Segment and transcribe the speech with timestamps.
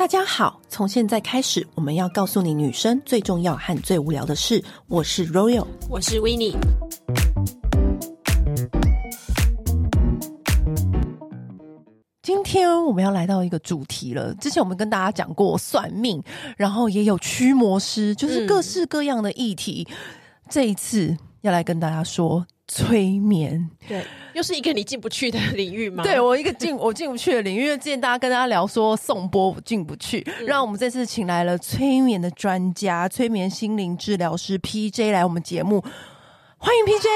[0.00, 4.64] 大家好，从现在开始，我们要告诉你女生最重要和最无聊的事。
[4.86, 6.56] 我是 Royal，我是 Winnie。
[12.22, 14.34] 今天我们要来到一个主题了。
[14.36, 16.22] 之前我们跟大家讲过算命，
[16.56, 19.86] 然后也有驱魔师，就是各式各样的议题。
[19.90, 19.96] 嗯、
[20.48, 24.04] 这一次要来跟大家说催眠，对。
[24.32, 26.04] 又是一个你进不去的领域吗？
[26.04, 27.64] 对，我一个进 我进不去的领域。
[27.64, 35.82] 因为之前大家跟大家聊说颂钵我进不去，嗯、让我们这次请来了催眠的专家，催眠心灵治疗师 PJ 来我们节目，
[36.58, 37.08] 欢迎 PJ。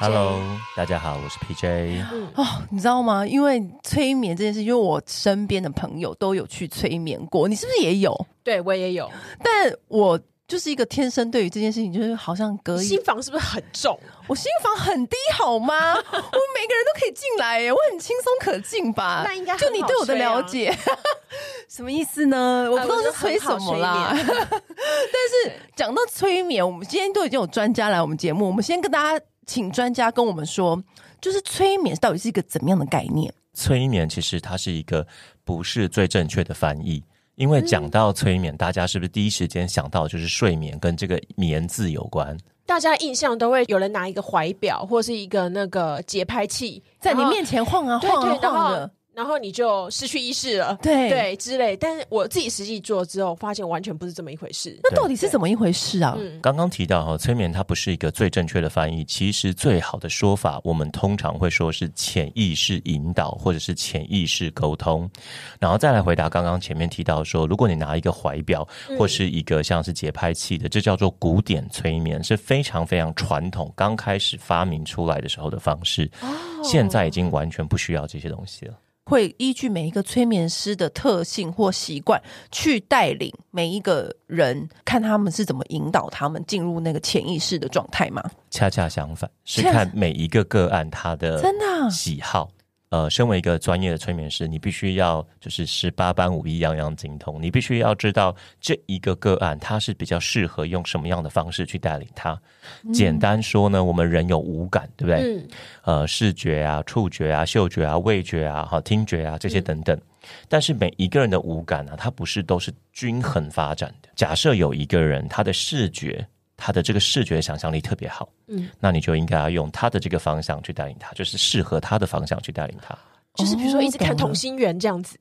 [0.00, 0.40] Hi，Hello，
[0.74, 2.02] 大家好，我是 PJ。
[2.34, 3.26] 哦，你知道吗？
[3.26, 8.26] 因为催眠这件事，因为我身边的朋友都有去催眠过，你是不是也有？
[8.42, 9.10] 对，我也有，
[9.44, 10.18] 但我。
[10.48, 14.00] 就是一个天生对于这件事情，就是好像隔心房是不是很重？
[14.26, 15.94] 我心房很低好吗？
[15.94, 19.22] 我们每个人都可以进来耶，我很轻松可进吧？
[19.26, 20.74] 那应该就你对我的了解，
[21.68, 22.66] 什么意思呢？
[22.70, 24.10] 我不知道是催什么啦。
[24.16, 30.82] 但是讲到催眠，我们今天都已经有专家来我们节目，我们先跟大家请专家跟我们说，
[31.20, 33.30] 就是催眠到底是一个怎么样的概念？
[33.52, 35.06] 催眠其实它是一个
[35.44, 37.02] 不是最正确的翻译。
[37.38, 42.36] 因为讲到催眠，嗯、大家是不是第一时间想到就是睡眠跟这个“眠”字有关？
[42.66, 48.90] 大家印象都会有人拿一个怀表或是一个那个节拍器在你面前晃啊晃啊晃的。
[49.18, 51.76] 然后你就失去意识了，对对之类。
[51.76, 54.78] 但是我自己实际做之后，发现完全不是这么一回事。
[54.84, 56.16] 那到底是怎么一回事啊？
[56.20, 59.04] 嗯、刚刚提到哈，催眠它不是一个最正确的翻译。
[59.04, 65.10] 其实最好的说法，我们通常会说是潜意识引导，或者是潜意识沟通。
[65.58, 68.64] 然后再来回答刚刚前面提到说，如果你拿一个怀表
[68.96, 76.08] 或是一个像是节拍器的，嗯、这叫做古典催眠，是非常非常传统，刚开始发明出来的时候的方式。
[76.20, 76.28] 哦、
[76.62, 78.74] 现在已经完全不需要这些东西了。
[79.08, 82.20] 会依据每一个催眠师的特性或习惯，
[82.52, 88.22] 去带领每一个人，看他们是怎么引导他们进入那个潜意识的状态吗？
[88.50, 92.50] 恰恰相反，是看每一个个案他的真的喜好。
[92.90, 97.40] 呃，身为一个专业的催眠师，你必须要就是十八般武艺样样精通。
[97.40, 102.40] 你必须要知道这一个个案，它是比较适合用什么样的方式去带领他。
[102.84, 105.36] 嗯、简单说呢，我们人有五感，对不对？
[105.36, 105.48] 嗯、
[105.82, 109.94] 呃，视觉啊、触觉啊、嗅觉啊、味觉啊、好听觉啊这些等等。
[109.96, 114.08] 嗯、但是每一个人的五感呢、啊，它不是都是均衡发展的。
[114.16, 116.26] 假设有一个人，他的视觉。
[116.58, 122.98] 他的这个视觉想象力特别好，嗯，那你就应该要用他的这个方向去带领他，就是适合他的方向去带领他，
[123.36, 125.16] 就是比如说一直看同心圆这样子，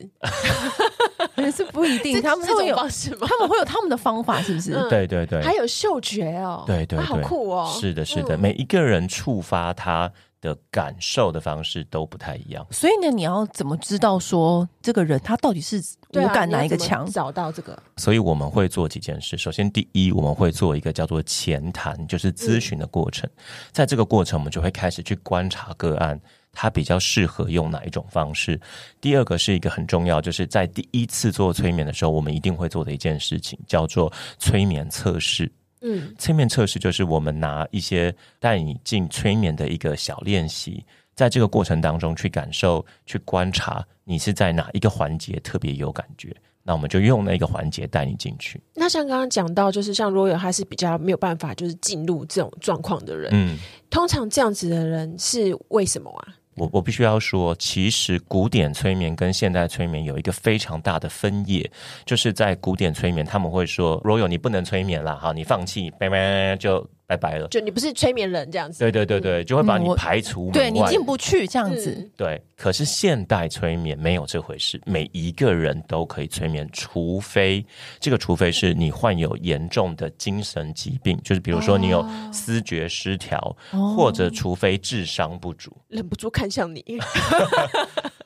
[1.38, 3.28] 也 是不一定，他们会有方式吗？
[3.30, 4.72] 他们会有他们的方法，是不是？
[4.90, 15.84] 对对对，还有嗅觉哦，对对对，好酷哦，是的，是的，每一个人触发他的感受的方式都不太一样，所以呢，你要怎么知道说这个人他到底是
[16.14, 17.10] 五感哪一个强？
[17.10, 19.38] 找到这个，所以我们会做几件事。
[19.38, 23.28] 首先，第一，我们会做一个叫做前谈，就是咨询的过程。
[23.36, 26.20] 嗯、在这个过程，我们就会开始去观察个案，
[26.52, 28.60] 他比较适合用哪一种方式。
[29.02, 35.52] 第二个是一个很重要，就是在第一次做催眠的时候，我们一定会做的一件事情，叫做催眠测试。
[35.88, 40.84] 嗯，催眠测试就是我们拿一些带你进催眠的一个小练习，
[41.16, 48.62] 在这个过程当中去感受、去观察你是在哪一个环节特别有感觉，那我们就用那个环节带你进去。
[48.74, 53.58] 那像刚刚讲到，就是像 Royal 他是比较没有办法就是进入这种状况的人，嗯，
[53.90, 56.36] 通常这样子的人是为什么啊？
[56.58, 61.70] 我我必须要说，其实古典催眠跟现代催眠有一个非常大的分野，
[62.06, 66.86] 就是在古典催眠，他们会说，Royal 你不能催眠了，好，你放弃，拜拜就。
[67.08, 72.42] 拜拜了，就你不是催眠人这样子，对对对对，就会把你排除对你进不去这样子，嗯、对。
[72.58, 77.66] 可是现代催眠没有这回事，每一个人都可以催眠，除非
[78.00, 83.38] 这个除非是你患有严重的精神疾病，就是比如说你有思觉失调，
[83.72, 86.84] 哦、或者除非智商不足，忍不住看向你。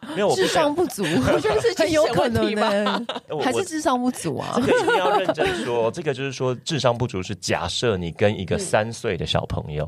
[0.16, 3.06] 没有，智商不足，我觉得是很有可能的，
[3.42, 4.54] 还是智商不足啊？
[4.56, 9.88] 这个一定要认真说， 这个就是说智商不足是假设你跟一个三岁的小朋友，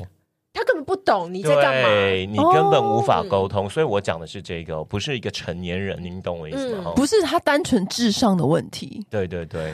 [0.54, 6.94] 他根本不懂你在干嘛，对，你根本无法沟通，所以我讲的是这个，不是一个成年人，您懂我意思吗？
[6.96, 9.74] 不是他单纯智商的问题，对对对。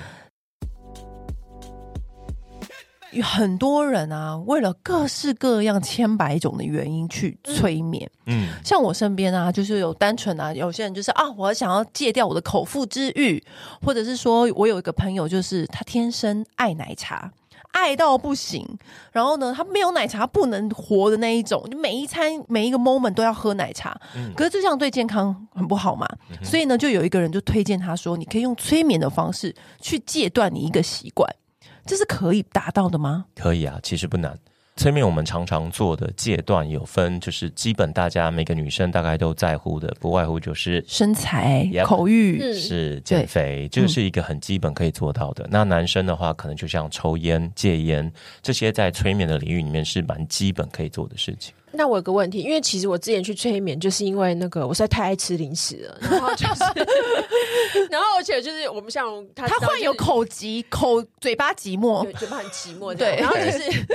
[3.12, 8.10] 有很多人啊，为了各式各样千百种的原因去催眠。
[8.26, 13.44] 嗯，像我身边啊，就是有单纯啊，有些人就是啊，我想要戒掉我的口腹之欲，
[13.82, 17.32] 或者是说我有一个朋友，就是他天生爱奶茶。
[17.72, 18.68] 爱到不行。
[19.12, 23.96] 然后呢，他没有奶茶不能活的那一种，就每一餐每一个 moment 都要喝奶茶。
[24.16, 26.08] 嗯，可是这样对健康很不好嘛。
[26.32, 31.30] 嗯、所以呢，就有一个人就推荐他说，你可以用催眠的方式去戒断你一个习惯，
[31.90, 33.26] 这是可以达到的吗？
[33.36, 34.38] 可以啊，其实不难。
[34.78, 45.46] 催眠我们常常做的戒断有分，就是基本大家每个女生大概都在乎的，不外乎就是身材、Yep, 口欲是减肥，这个是一个很基本可以做到的。
[45.46, 48.10] 嗯、那男生的话，可能就像抽烟、戒烟
[48.44, 51.56] 这些，在催眠的领域里面是蛮基本可以做的事情。
[51.72, 56.64] 那我有个问题，因为其实我之前去催眠，就是因为那个我实在太爱吃零食了，然后就是，
[57.92, 63.18] 然后而且就是我们像他，他患有口疾，口嘴巴寂寞，对，嘴巴很寂寞，对。
[63.20, 63.86] 然后就是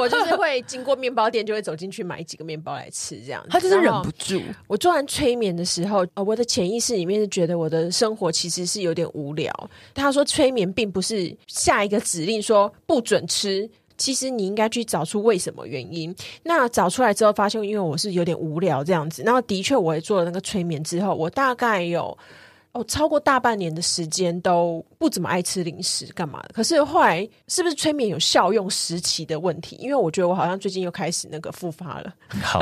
[0.00, 3.44] 我就是会经过面包店，就会走进去买几个面包来吃，这样。
[3.50, 4.40] 他就是忍不住。
[4.66, 9.52] 我做完催眠的时候，呃，我的潜意识里面是觉得我的生活其实是有点无聊。
[9.94, 13.68] 他说催眠并不是下一个指令说不准吃。
[13.98, 16.14] 其实你应该去找出为什么原因。
[16.42, 19.22] 那找出来之后，发现因为我是有点无聊这样子。
[19.24, 22.16] 然后的确，我也做了那个催眠之后，我大概有
[22.72, 26.50] 哦超过大半年的时间都不怎么爱吃零食，干嘛的？
[26.54, 29.76] 可是后来是不是催眠有效用时期的问题？
[29.80, 32.14] 因为我觉得我好像最近又开始那个复发了。
[32.40, 32.60] 好，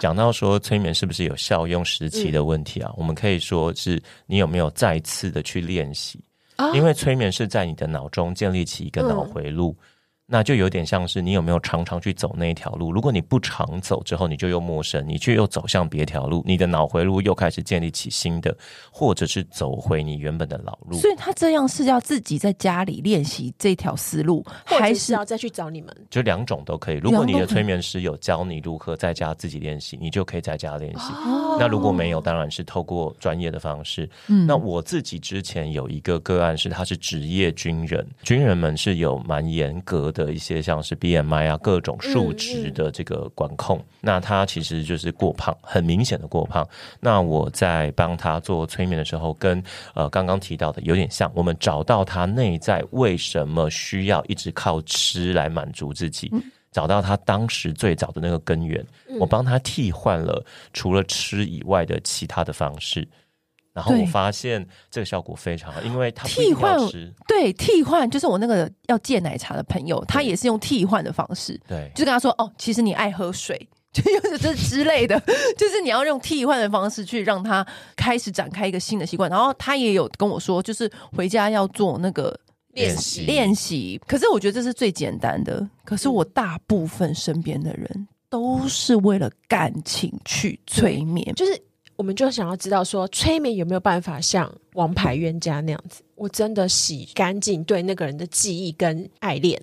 [0.00, 2.90] 讲到说催眠是不是有效用时期的问题啊？
[2.92, 6.18] 嗯、我们可以说是你有没有再次的去练习？
[6.56, 9.76] 啊、因为催眠是在你的脑中建立起一个脑回路。
[9.78, 9.84] 嗯
[10.30, 12.92] 那就有点像是你有没有常常去走那一条路？
[12.92, 18.54] 如果你不常走之后，你就又陌生，你却又走向别条路，你的脑回路又开始建立起新的，
[18.92, 20.98] 或者是走回你原本的老路。
[20.98, 25.96] 所以他这样是要自己在家里练习这条思路，还是要再去找你们？
[26.10, 26.96] 就两种都可以。
[26.96, 31.10] 如果你的催眠师有教你如何在家自己练习，你就可以在家练习。
[31.24, 34.06] 哦、那如果没有，当然是透过专业的方式。
[34.26, 40.17] 嗯，那我自己之前有一个个案是，他是职业军人，军人们是有蛮严格的。
[40.24, 46.66] 的一些像是 BMI 啊，各种数值的这个管控，嗯嗯、那他其实就是过胖，很明显的过胖。
[47.00, 49.62] 那我在帮他做催眠的时候，跟
[49.94, 56.42] 呃刚刚提到的有点像，我们找到他内在为什么需要一直靠吃来满足自己，嗯、
[56.72, 63.06] 找到他当时最早的那个根源，嗯、我帮他替换了除了吃以外的其他的方式。
[63.78, 66.76] 然后我发现这个效果非常好，因为他替换
[67.28, 73.56] 对替换，就是我那个要戒奶茶的朋友，他也是用替换的方式，对，就跟他说哦，其实你爱喝水，
[73.94, 74.02] 就
[74.36, 75.16] 这之类的，
[75.56, 77.64] 就是你要用替换的方式去让他
[77.94, 79.30] 开始展开一个新的习惯。
[79.30, 82.36] 然后他也有跟我说，就是回家要做那个
[82.72, 84.00] 练习练习。
[84.08, 91.62] 可是我觉得这是最简单的，可是我大部分身边的人都是为了感情去催眠，就是。
[91.98, 99.60] 我们就想要知道说，催眠有没有办法像王牌冤家那样子，我真的洗干净对那个人的记忆跟爱恋。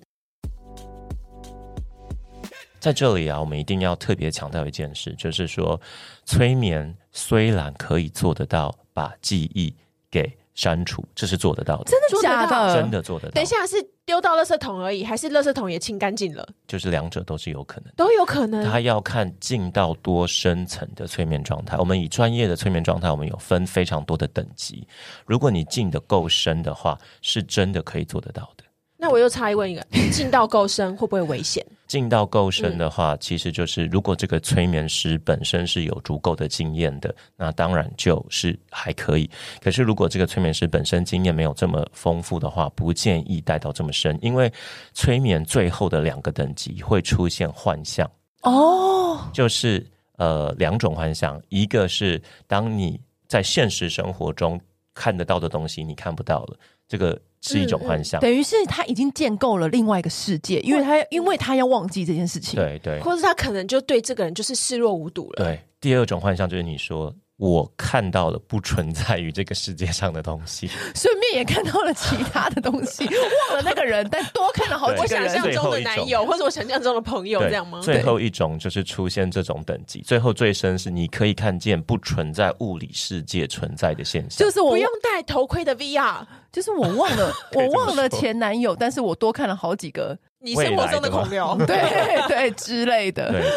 [2.78, 5.80] 在这里啊，我们一定要特别强调一件事，就是说，
[6.26, 9.74] 催眠虽然可以做得到把记忆
[10.10, 12.74] 给删除，这是做得到的，真的假的？
[12.74, 13.34] 真的做得到。
[13.34, 13.76] 等一下是。
[14.06, 16.48] 丢到垃圾桶而已，还是垃圾桶也清干净了？
[16.68, 18.64] 就是两者都是有可能，都有可能。
[18.64, 21.76] 他要看进到多深层的催眠状态。
[21.76, 24.86] 我们以专业的催眠状态，我们有分非常多的等级。
[25.26, 28.62] 如果你进的够深的话，是真的可以做得到的。
[29.06, 31.64] 那我又插一问一个， 进到够深会不会危险？
[31.86, 39.30] 进到够深的话，其实就是如果这个催眠师本身是有足够的经验的，那当然就是还可以。
[39.62, 44.52] 可是如果这个催眠师本身经验没有这么丰富的话，不建议带到这么深，因为
[44.92, 48.10] 催眠最后的两个等级会出现幻象
[48.42, 49.86] 哦，就是
[50.16, 54.60] 呃两种幻象，一个是当你在现实生活中
[54.94, 56.56] 看得到的东西你看不到了，
[56.88, 57.16] 这个。
[57.40, 65.44] 是一种幻想，嗯嗯、等于是他已经建构了另外一个世界，因为他因为他要忘记这件事情，对对，或者他可能就对这个人就是视若无睹了。
[65.44, 67.14] 对，第二种幻想就是你说。
[67.38, 73.04] 我看到了不存在于这个世界上的东西，顺便也看到了其他的东西，
[73.50, 75.24] 忘了那个人，但多看了好几个人。
[75.24, 77.80] 我想象中的男友，或者我想象中的朋友，这样吗？
[77.82, 90.16] 最后一种就是出现这种等级，最后最深是你可以看见不存在物理世界存在的现象，就是我不用戴头盔的 VR，就是我忘了 我忘了前男友，但是我多看了好几个。
[90.38, 93.50] 你生活中的朋友， 对对之类的，对对。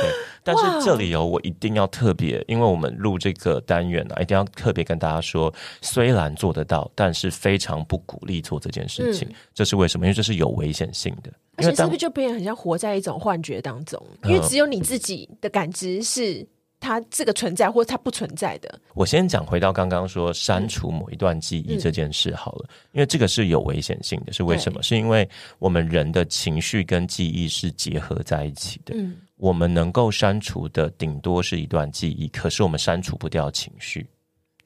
[0.54, 9.28] 但是这里有我一定要特别，因为我们录这个单元呢、啊，一定要特别跟大家说，虽然做得到，但是非常不鼓励做这件事情。
[9.30, 10.06] 嗯、这是为什么？
[10.06, 11.32] 因为这是有危险性的。
[11.58, 14.02] 而且是不是就变得很像活在一种幻觉当中？
[14.24, 16.48] 因为只有你自己的感知是
[16.80, 18.80] 它这个存在或者它不存在的。
[18.94, 24.32] 我先讲回到刚刚说删除某一段记忆这件事好了，嗯、因为这个是有危险性的。
[24.32, 24.82] 是为什么？
[24.82, 25.28] 是因为
[25.60, 28.96] 我们人的情绪跟记忆是结合在一起的。
[28.96, 34.06] 嗯，我们能够删除的顶多是一段记忆，可是我们删除不掉情绪。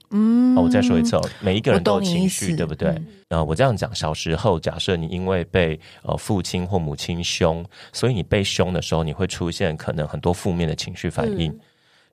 [0.09, 2.89] 嗯、哦，我再说一次哦，每一个人都有情绪，对不对？
[2.89, 11.51] 嗯、呃，我这样讲，小时候假设你因为被呃父亲或母亲凶，所以你被凶的时候，你会出现可能很多负面的情绪反应。
[11.51, 11.59] 嗯、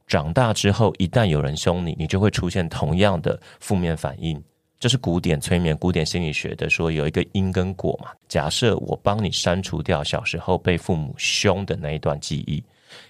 [0.07, 4.43] 长大之后，一旦有人凶你，你就会出现同样的负面反应。
[4.81, 8.11] 这是古典催眠、古典心理学的说有一个因跟果嘛。
[8.29, 12.65] 假设我帮你删除掉小时候被父母凶的那一段记忆。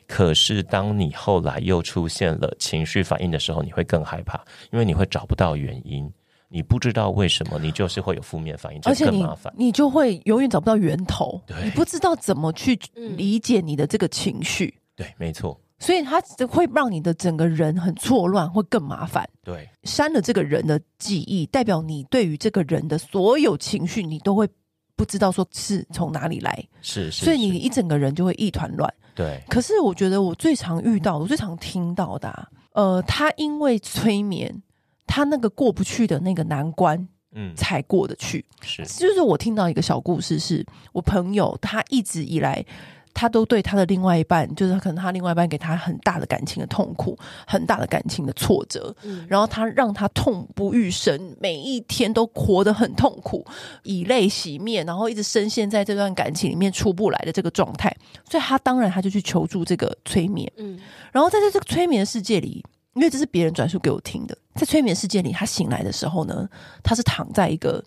[0.07, 6.13] 可是，当你后来又出现了情绪反应的时候，你会更害怕，因为你会找不到原因，
[6.49, 12.77] 你不知道为什么，你就是会有负面反应，就更麻烦，而且你，你就会永远找不到源头，对你不知道怎么去
[13.17, 14.75] 理解你的这个情绪。
[14.97, 19.27] 对，没错，所以它会让你的整个人很错乱，会更麻烦。
[19.43, 24.47] 对，删了这个人的记忆，代表你对于这个人的所有情绪，你都会
[24.95, 28.93] 不知道说是从哪里来，是，是，所以你一整个人就会一团乱。
[29.15, 34.63] 对，可是我觉得我最常遇到，我最常听到的、啊，呃，他因为催眠，
[35.07, 38.45] 他那个过不去的那个难关，嗯，才过得去。
[38.61, 42.63] 是，就是我听到一个小故事是，是我朋友他一直以来。
[43.13, 53.45] 他都对他的另外一半，就是可能他另外一半给他很大的感情的痛苦，很大的感情的挫折，嗯、然后他让他痛不欲生，每一天都活得很痛苦，
[53.83, 57.95] 以泪洗面，然后一直深陷在这段感情里面出不来的这个状态，
[58.31, 60.79] 所以他当然他就去求助这个催眠，嗯，
[61.13, 62.65] 然后在这这个催眠的世界里，
[62.95, 66.49] 因为这是别人转述给我听的，在催眠世界里，他醒来的时候呢，
[66.83, 67.85] 他是躺在一个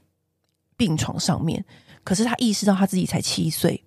[0.77, 1.63] 病床上面，
[2.03, 3.83] 可是他意识到他自己才七岁。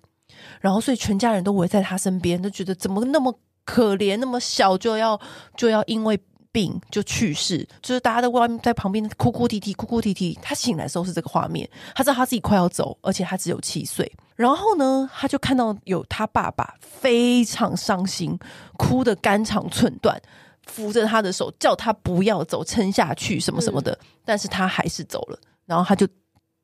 [0.59, 3.33] 然后，所以全家人都围在他身边，都觉得怎么那么
[3.65, 5.19] 可怜，那么小就要
[5.55, 6.19] 就要因为
[6.51, 10.37] 病就去世，就是大家在外面在旁边哭哭啼啼，哭哭啼啼。
[10.41, 14.11] 他醒来的时候是这个画面，他知道他自己快要走，而且他只有七岁。
[14.35, 18.37] 然后呢，他就看到有他爸爸非常伤心，
[18.77, 20.19] 哭得肝肠寸断，
[20.65, 23.91] 扶着他的手叫他不要走，撑下去什么什么的。
[24.01, 26.07] 嗯、但是他还是走了，然后他就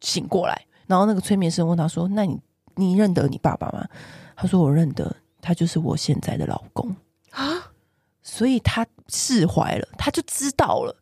[0.01, 2.39] 醒过来，然后那个催眠师问他说：“那你？”
[2.75, 3.87] 你认得你爸爸吗？
[4.35, 6.93] 他说我认得，他就是我现在的老公
[7.29, 7.71] 啊，
[8.23, 10.95] 所以他释怀了，他就知道了，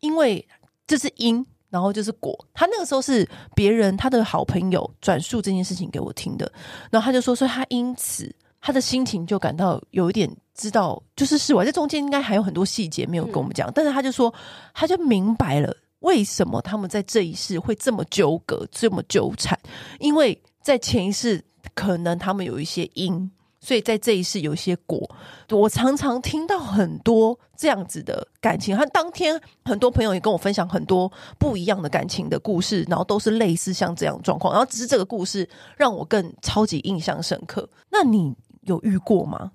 [0.00, 0.46] 因为
[0.86, 2.46] 这是因，然后就是果。
[2.54, 6.50] 他那个时候是别人他的好朋友转述这件事情给我听的，
[6.90, 11.64] 然后他就说，所以他因此他的心情就感到有一点知道，就是释怀。
[11.64, 14.32] 这中间应该还有很多细节没有跟我们讲，嗯、但是他就说，
[14.72, 19.58] 他就明白了为什么他们在这一世会这么纠葛，这么纠缠，
[19.98, 20.40] 因为。
[20.66, 21.44] 在前一世，
[21.74, 23.30] 可能他们有一些因，
[23.60, 25.08] 所以在这一世有一些果。
[25.50, 31.08] 我常常听到很多这样子的感情，和当天很多朋友也跟我分享很多
[31.38, 34.52] 不一样的感情的故事，然后都是类似像这样状况。
[34.52, 37.70] 然后只是这个故事让我更超级印象深刻。
[37.88, 39.52] 那你有遇过吗？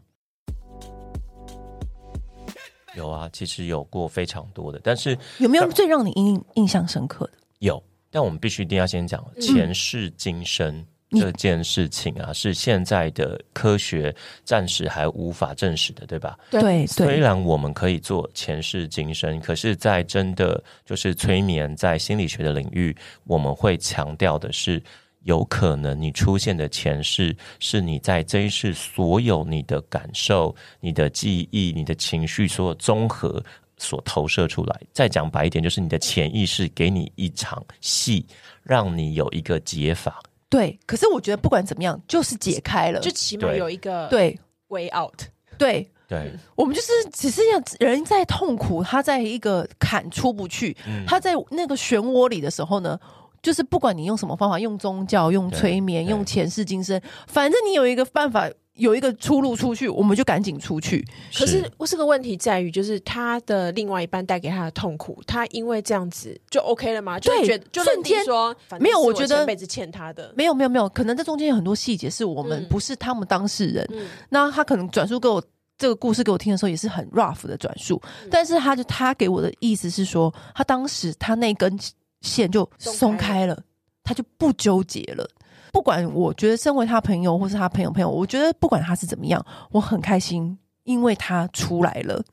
[2.96, 7.34] 有啊，其实有过非常多的，但是有没有最让你印印象深刻的？
[7.60, 10.86] 有，但我们必须一定要先讲前世今生。
[11.12, 14.16] 嗯这件事情啊，是现在的科学
[14.46, 16.40] 暂时还无法证实的，对吧？
[16.50, 16.88] 对，对。
[16.88, 24.82] 虽然我们可以做前世今生，可是，在真的就是催眠，在心理学的领域，我们会强调的是，
[25.24, 33.44] 有可能你出现的前世，是你在这一世所有你的感受、你的记忆、你的情绪所有综合
[33.78, 34.80] 所投射出来。
[34.94, 38.26] 再讲白一点，就是你的潜意识给你一场戏，
[38.64, 40.22] 让你有一个解法。
[40.52, 44.40] 对，可是我觉得不管怎么样，就是解开了，就起码有一个对。
[44.68, 45.24] way out。
[45.58, 45.90] 对。
[46.08, 53.00] 对，我们就是只是要人在痛苦，他在一个坎出不去，嗯、他在那个漩涡里的时候呢，
[53.42, 58.50] 就是不管你用什么方法，用宗教、用催眠、用前世今生，反正你有一个办法。
[58.76, 61.06] 有一个出路出去，我们就赶紧出去。
[61.36, 67.20] 可是，我是个问题在于，就是他的另外一半带给他的痛苦，他因为这样子就 OK 了吗？
[67.20, 70.88] 对，就觉得就瞬间说没有，我觉得这辈子欠他的没有，没有，没有。
[70.90, 73.86] 可能这中间有很多细节是我们不是他们当事人。
[73.92, 75.44] 嗯、那他可能转述给我
[75.78, 78.02] 这个故事给我听的时候，也是很 rough 的转述。
[78.24, 81.78] 嗯、但是，他就他给我的意思是说，他当时他那根
[82.22, 83.62] 线就松开了，
[84.04, 85.30] 他就不纠结了。
[85.72, 92.24] 不管我觉得身为他朋友或是他朋友朋友，我觉得不管他是怎么样，我很开心，因为他出来了。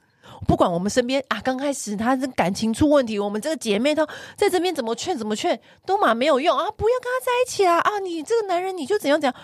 [0.47, 7.99] 不管我们身边啊，刚开始他这感情出问题，我们这个姐妹她在这边怎么劝怎么劝都嘛没有用啊，不要跟他在一起啊啊！
[7.99, 9.35] 你这个男人你就怎样怎样。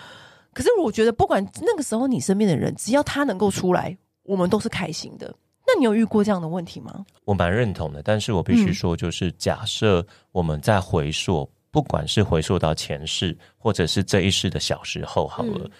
[0.53, 5.35] 可是我觉得不管那个时候你身边的人，只要他能够出来，我们都是开心的。
[5.67, 7.03] 那你有遇过这样的问题吗？
[7.25, 15.63] 我蛮认同的，但是我必须说，就是假设我们在回溯，嗯、不管是回溯到前世，或者是这一世的小时候，好了。
[15.65, 15.71] 嗯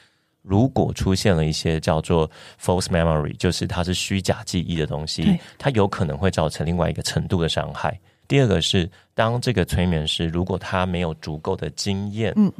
[0.47, 2.29] 如果出现了一些叫做
[2.61, 7.99] false memory，就是它是虚假记忆的东西，它有可能会造成另外一个程度的伤害。
[8.27, 12.53] 第二个是，当这个催眠师如果他没有足够的经验，嗯，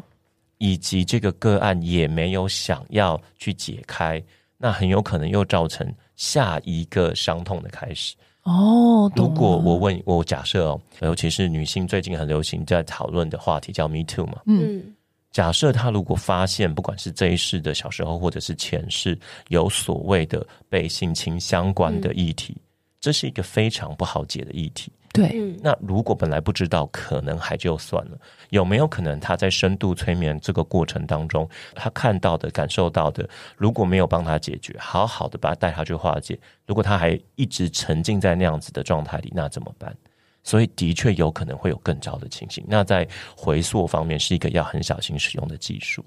[0.58, 4.20] 以及这个个案也没有想要去解开，
[4.58, 8.16] 那很有可能又造成下一个伤痛的开始。
[8.46, 14.96] 哦，如果我问我假设哦，尤其是女性最近很流行在讨论的话题叫 Me Too 嘛，嗯。
[15.32, 22.64] 假设她如果发现，不管是这一世的小时候，或者是前世，有所谓的被性侵相关的议题，嗯、
[23.02, 24.90] 这是一个非常不好解的议题。
[25.16, 28.18] 对，那如果本来不知道，可能还就算了。
[28.50, 39.96] 有没有可能他在深度催眠这个过程当中，他看到的、感受到的，如果没有帮他解决，好好的把他带他去化解，如果他还一直沉浸在那样子的状态里，那怎么办？
[40.44, 42.64] 所以的确有可能会有更糟的情形。
[42.68, 46.06] 那在回溯方面，是一个要很小心使用的技术。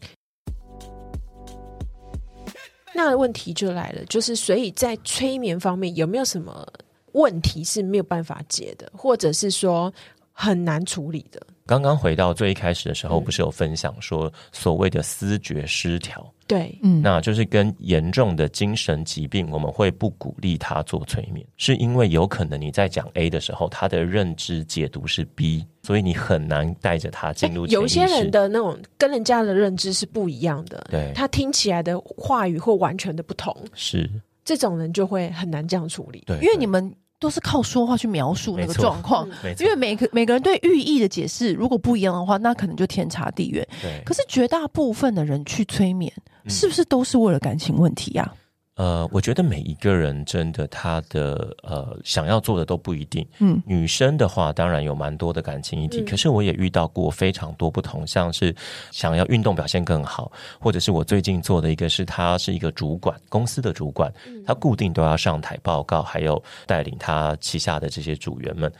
[2.94, 6.66] 那问题就来了，就是所以在催眠方面有没有什么
[7.12, 9.92] 问题是没有办法解的，或者是说
[10.32, 11.40] 很难处理的？
[11.66, 16.26] 刚刚回到最一开始的时候，不是有分享说所谓的思觉失调？
[16.46, 27.66] 对，嗯，那就是跟严重的精神疾病，我们会不鼓励他做催眠，是因为有可能你在讲 A 的时候，他的认知解读是 B，所以你很难带着他进入。
[27.66, 34.10] 有些人的那种跟人家的认知是不一样的，对，他听起来的话语会完全的不同，是
[34.48, 36.94] 这种人就会很难这样处理，对，因为你们。
[37.20, 39.28] 都是靠说话去描述那个状况，
[39.58, 43.66] 因为每个每个人对寓意的解释如果不一样的话，那可能就天差地远。
[43.82, 46.12] 对，可是绝大部分的人去催眠，
[46.46, 48.32] 是不是都是为了感情问题呀？
[48.78, 53.26] 呃，我觉得每一个人真的他的呃想要做的都不一定。
[53.40, 58.54] 嗯，女生的话当然有蛮多的感情议题，嗯，可是我也遇到过非常多不同，像是
[58.92, 60.30] 想要运动表现更好，
[60.60, 64.12] 或者是我最近做的一个是他是一个主管，公司的主管，
[64.46, 68.72] 他固定都要上台报告，还有带领他旗下的这些组员们，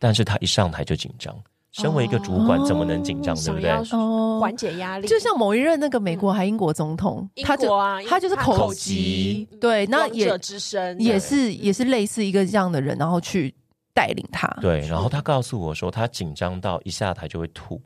[0.00, 1.32] 但是他一上台就紧张。
[1.74, 3.34] 身为一个主管，怎么能紧张？
[3.34, 4.40] 哦、对不对？
[4.40, 7.68] 缓解压力，就像某一任那个美国还英国总统，嗯、他就
[8.08, 13.52] 他就是口疾，对，那也之身也是也是类似一个这样的人，然后去
[13.92, 14.46] 带领他。
[14.60, 17.82] 对，然后他告诉我说，他紧张到一下台就会吐，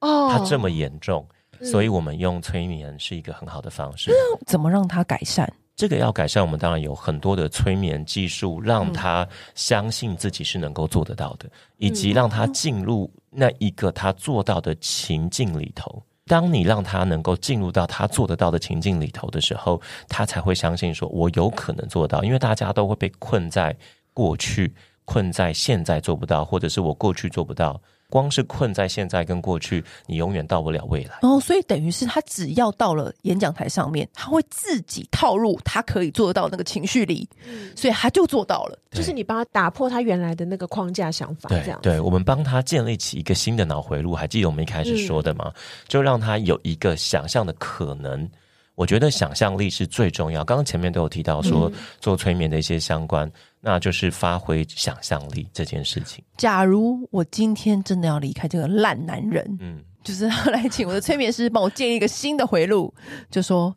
[0.00, 1.26] 哦，他这么严重，
[1.62, 4.12] 所以我们用催眠是一个很好的方式。
[4.12, 5.52] 嗯、怎么让他改善？
[5.82, 16.00] 这个要改善，我们当然有很多的催眠技术，让他相信自己是能够做得到的，以及让他进入那一个他做到的情境里头。
[16.28, 23.76] 当你让他能够进入到他做得到的情境里头的时候，他才会相信说：“我有可能做到。”因为大家都会被困在
[24.14, 24.72] 过去，
[25.04, 27.82] 困在现在做不到，或者是我过去做不到。
[28.12, 31.16] 光是困在现在跟过去，你永远到不了未来。
[31.22, 38.78] 哦，所以等于是他只要到了演讲台上面，他会自己套入他可以做得到那个情绪里，嗯、所以他就做到了。
[38.90, 41.94] 就是你帮他打破他原来的那个框架想法，这样对。
[41.94, 44.14] 对，我们帮他建立起一个新的脑回路。
[44.14, 45.46] 还记得我们一开始说的吗？
[45.46, 48.28] 嗯、就让他有一个想象的可能。
[48.74, 50.44] 我觉得想象力是最重要。
[50.44, 53.30] 刚刚前面都有提到说，嗯、做催眠的一些相关。
[53.64, 56.24] 那就是发挥想象力这件事情。
[56.36, 62.92] 假如我今天真的要离开这个烂男人，嗯，就是要来请我的催眠师帮我建立一个新的回路，
[63.30, 63.72] 就说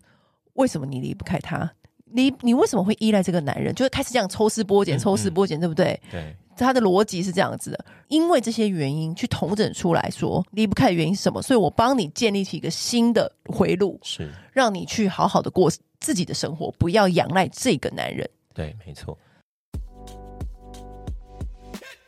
[0.54, 1.72] 为什么你离不开他？
[2.12, 3.76] 你你为什么会依赖这个男人？
[3.76, 6.02] 就会开始这样抽丝剥茧，抽丝剥茧，对不对？
[6.10, 18.30] 对，他的逻辑是这样子的，因为这些原因去统整出来说离不开的原因是什么，所以我帮你建立起一个新的回路，是让你去好好的过自己的生活，不要仰赖这个男人。
[18.54, 19.18] 对，没错。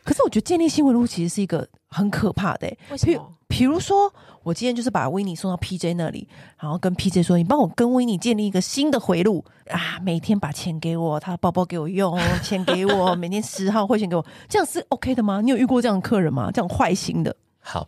[0.03, 3.33] 可是我觉得建立新回路其实是一个很可怕的、欸，为什么？
[3.47, 6.27] 比如说，我今天就是把维尼送到 PJ 那里，
[6.59, 15.39] 然后跟 PJ 说：“你帮我跟维尼建立一个新的回路啊，每天把钱给我，他的包包给我用， 钱给我，每天十号汇钱给我，这样是 OK 的吗？
[15.41, 16.51] 你有遇过这样的客人吗？
[16.51, 17.87] 这样坏心的？”好，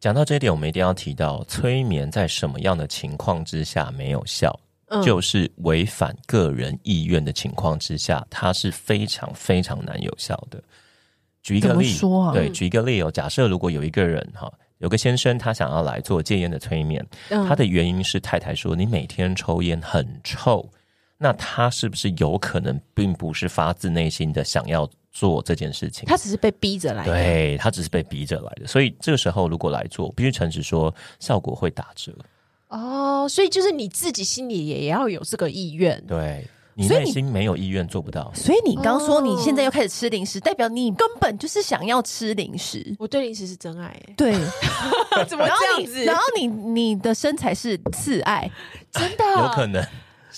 [0.00, 10.60] 讲到这一点，我们一定要提到催眠在什么样的情况之下没有效，嗯、就是违反个人意愿的情况之下，它是非常非常难有效的。
[11.46, 11.96] 举一个例，
[12.32, 13.08] 对，举一个例哦。
[13.08, 20.68] 假设如果有一个人哈，有个先生，他想要来做戒烟的催眠，嗯、他的原因是太太说你每天抽烟很臭，
[21.16, 26.04] 那他是不是有可能并不是发自内心的想要做这件事情？
[26.08, 28.66] 他只是被逼着来的，对，他只是被逼着来的。
[28.66, 32.12] 所以这个时候如果来做，必须诚实说，效果会打折。
[32.66, 36.44] 哦，所以就是你自己心里也要有这个意愿，对。
[36.76, 38.30] 你内心没有意愿做不到。
[38.34, 42.94] 所以你刚说你现在又开始吃零食，代表你根本就是想要吃零食。
[42.98, 44.32] 我对零食是真爱、欸，对，
[45.26, 46.04] 怎么这样子？
[46.04, 48.50] 然后你，然后你，你的身材是次爱，
[48.92, 49.82] 真的有可能。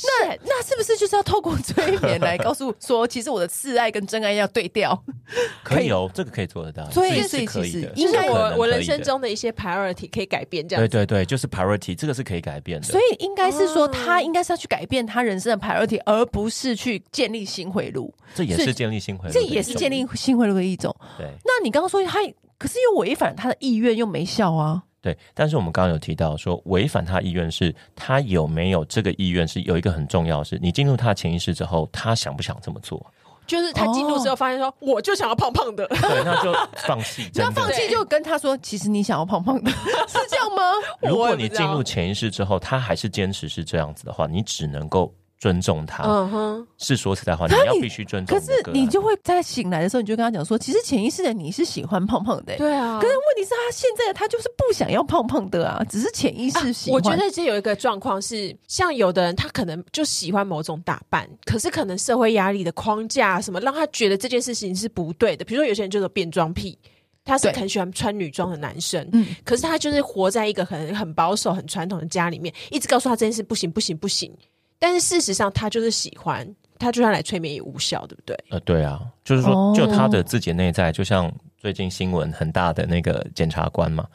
[0.05, 5.03] 那那是不是就是要透过催眠来告诉说，其实我的次爱跟真爱要对调？
[5.65, 7.93] 可以哦，这个可以做得到，所以是可以的。
[7.97, 10.83] 应该我我人生中的一些 priority 可以改变，这样。
[10.83, 12.87] 对对对，就是 priority，这个是可以改变的。
[12.87, 18.13] 所以应该是说，他应该是要去改变他人生的 priority，而不是去建立新回路。
[18.35, 20.95] 这也是建立新回路，这也是建立新回路的一种。
[21.17, 22.21] 对，那你刚刚说他，
[22.59, 24.83] 可是又违反他的意愿，又没效啊。
[25.01, 33.05] 对，但是我们刚刚有提到说，违反他意愿是他有没有这个意愿，是有一个很重要的是，你进入他的潜意识之后，他想不想这么做？
[33.47, 36.53] 就是他进入之后发现说，我就想要胖胖的，对，那就
[36.87, 37.31] 放弃。
[37.35, 40.63] 那放弃就跟他说，其实你想要胖胖的，是这样吗？
[41.01, 45.15] 如果你进入潜意识之后，他还是坚持是这样子的话，你只能够。
[45.39, 48.37] 尊重他，嗯哼，是说实在话，你要必须尊重。
[48.37, 52.99] 可是你就会在醒来的时候，你就跟他讲说，其实潜意识的你是喜欢胖胖的，对啊。
[53.01, 56.95] 可是问题是，他现在他就是不想要胖胖的啊，只是潜意识喜欢。
[56.97, 65.45] 我觉得这有一个状况是，像有的人他可能就喜欢某种打扮，可是可能社会压力的框架什么，让他觉得这件事情是不对的。
[65.45, 66.77] 比如说有些人就是变装癖，
[67.25, 74.37] 他是很喜欢穿女装的男生，嗯，可是他就是活在一个很很保守、很传统的家里面，一直告诉他这件事不行、不行、不行。
[74.79, 78.37] 但是事实上，他就是喜欢，他就算来催眠也无效，对不对？
[78.51, 84.07] 呃，对啊，就是说，就他的自己内在，就像最近新闻很大的那个检察官嘛，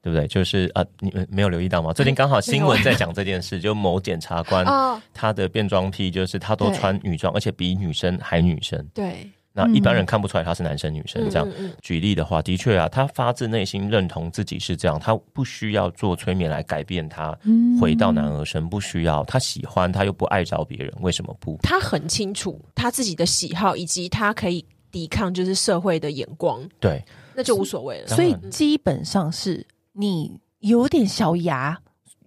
[0.00, 0.26] 对不对？
[0.28, 1.92] 就是啊，你们没有留意到吗？
[1.92, 4.64] 最近刚好新闻在讲这件事，就某检察官
[5.12, 8.86] 他的变装癖，就是他都穿女装，而且比女生还女生。
[8.94, 9.28] 对。
[9.54, 11.46] 那一般人看不出来他是男生女生这样。
[11.82, 17.38] 举例的话，的确啊，他发自内心认同自己是这样，他不需要做催眠来改变他，
[17.78, 19.22] 回到男儿身，不需要。
[19.24, 21.58] 他喜欢，他又不爱着别人，为什么不？
[21.62, 26.66] 他很清楚他自己的喜好，以及他可以抵抗就是社会的眼光。
[26.80, 28.08] 对，那就无所谓了。
[28.08, 31.78] 所以基本上是你有点小牙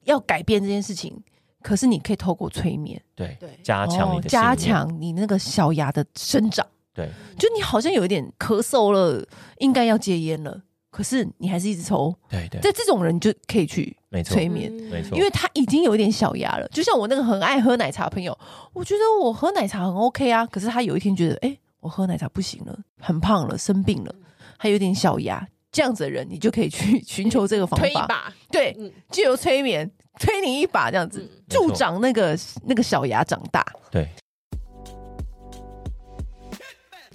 [0.03, 1.19] 要改变这件事情，
[1.63, 6.63] 可是你可以透过催眠，对对，加强你的加强你那个小牙的生长。
[6.95, 9.21] 对，就你好像有一点咳嗽了，
[9.57, 12.15] 应该要戒烟了，可是你还是一直抽。
[12.29, 16.65] 对对，在这种人你就可以去催眠，没错，因为他已经有一点小牙了。
[16.69, 18.35] 就像我那个很爱喝奶茶的朋友，
[18.71, 24.15] 我觉得我喝奶茶很 OK 啊，可是他有一天觉得，哎，我喝奶茶不行了，很胖了，生病了，
[24.57, 34.07] 还有点小牙，这样子的人，你就可以去寻求这个方法，推一把，对，就由催眠推你一把，这样子助长那个那个小牙长大，对。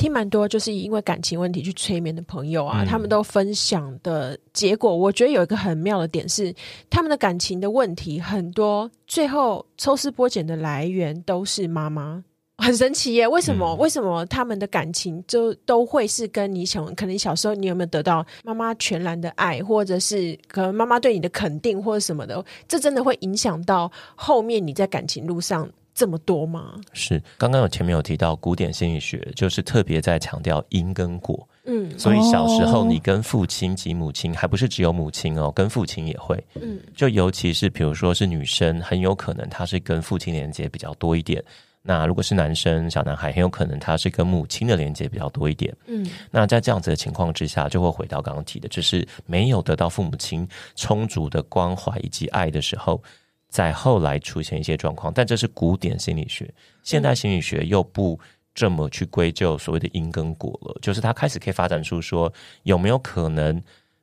[0.00, 6.54] 听蛮多，就是因为感情问题去催眠的朋友啊，嗯、他们都分享的结果，我觉得有一个很妙的点是，
[6.88, 12.24] 他们的感情的问题很多，最后抽丝剥茧的来源都是妈妈，
[12.56, 13.28] 很神奇耶！
[13.28, 13.76] 为什么？
[13.76, 25.68] 嗯、为什么他们的感情就都会是跟你想，可能小时候你有没有得到妈妈全然的爱，或者是可能妈妈对你的肯定或者什么的，这真的会影响到后面你在感情路上。
[26.00, 26.80] 这么多吗？
[26.94, 31.46] 是，刚刚有前面有提到古典心理学，就是特别在强调因跟果。
[31.66, 36.42] 嗯，所以小时候你跟父亲及母亲，还不是只有母亲哦，跟父亲也会。
[36.54, 41.44] 嗯，就尤其是比如说是女生，很有可能她是跟父亲连接比较多一点。
[41.82, 45.74] 那如果是男生，小男孩，很有可能他是跟母亲的连接比较多一点。
[45.86, 53.02] 嗯，那在这样子的情况之下，就会回到刚刚提的，就是没有得到父母亲充足的关怀以及爱的时候。
[53.50, 56.48] 在后来出现一些状况，但这是古典心理学，
[56.82, 58.18] 现代心理学又不
[58.54, 60.78] 这么去归咎所谓的因跟果了。
[60.80, 62.32] 就是他开始可以发展出说，
[62.62, 63.60] 有没有可能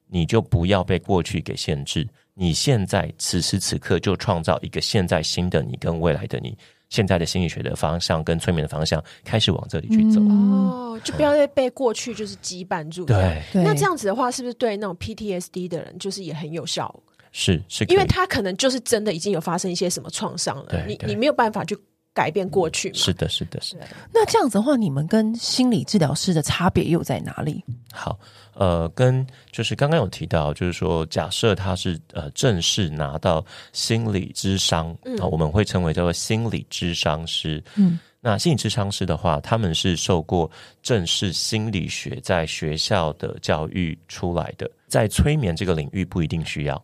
[0.07, 6.57] 你就不要被过去给限制，你现在此时此刻就创造一个现在新的你跟未来的你，
[6.89, 10.19] 现在的心理学的方向跟催眠的方向开始往这里去走。
[10.21, 13.05] 哦，就不要再被过去就是羁绊住。
[13.05, 16.93] 对，那这样子的话，是不是对那种 PTSD 的人就是也很有效？
[17.31, 21.77] 是是，因为他可能就是真的已经有发生一些什么创伤了，你你没有办法去
[22.13, 22.95] 改变过去嘛。
[22.95, 23.87] 是的，是的，是的。
[24.11, 27.63] 那这样子的话，你们跟心理治疗师的差别又在哪里？
[27.91, 28.17] 好，
[28.55, 37.63] 呃，跟就是刚刚有提到，就是说，假设他是呃正式拿到心理咨商，啊、嗯，我们会称为叫做心理咨商师。
[37.75, 40.49] 嗯，那心理智商师的话，他们是受过
[40.81, 46.83] 正式心理学在学校的教育出来的，在催眠这个领域不一定需要。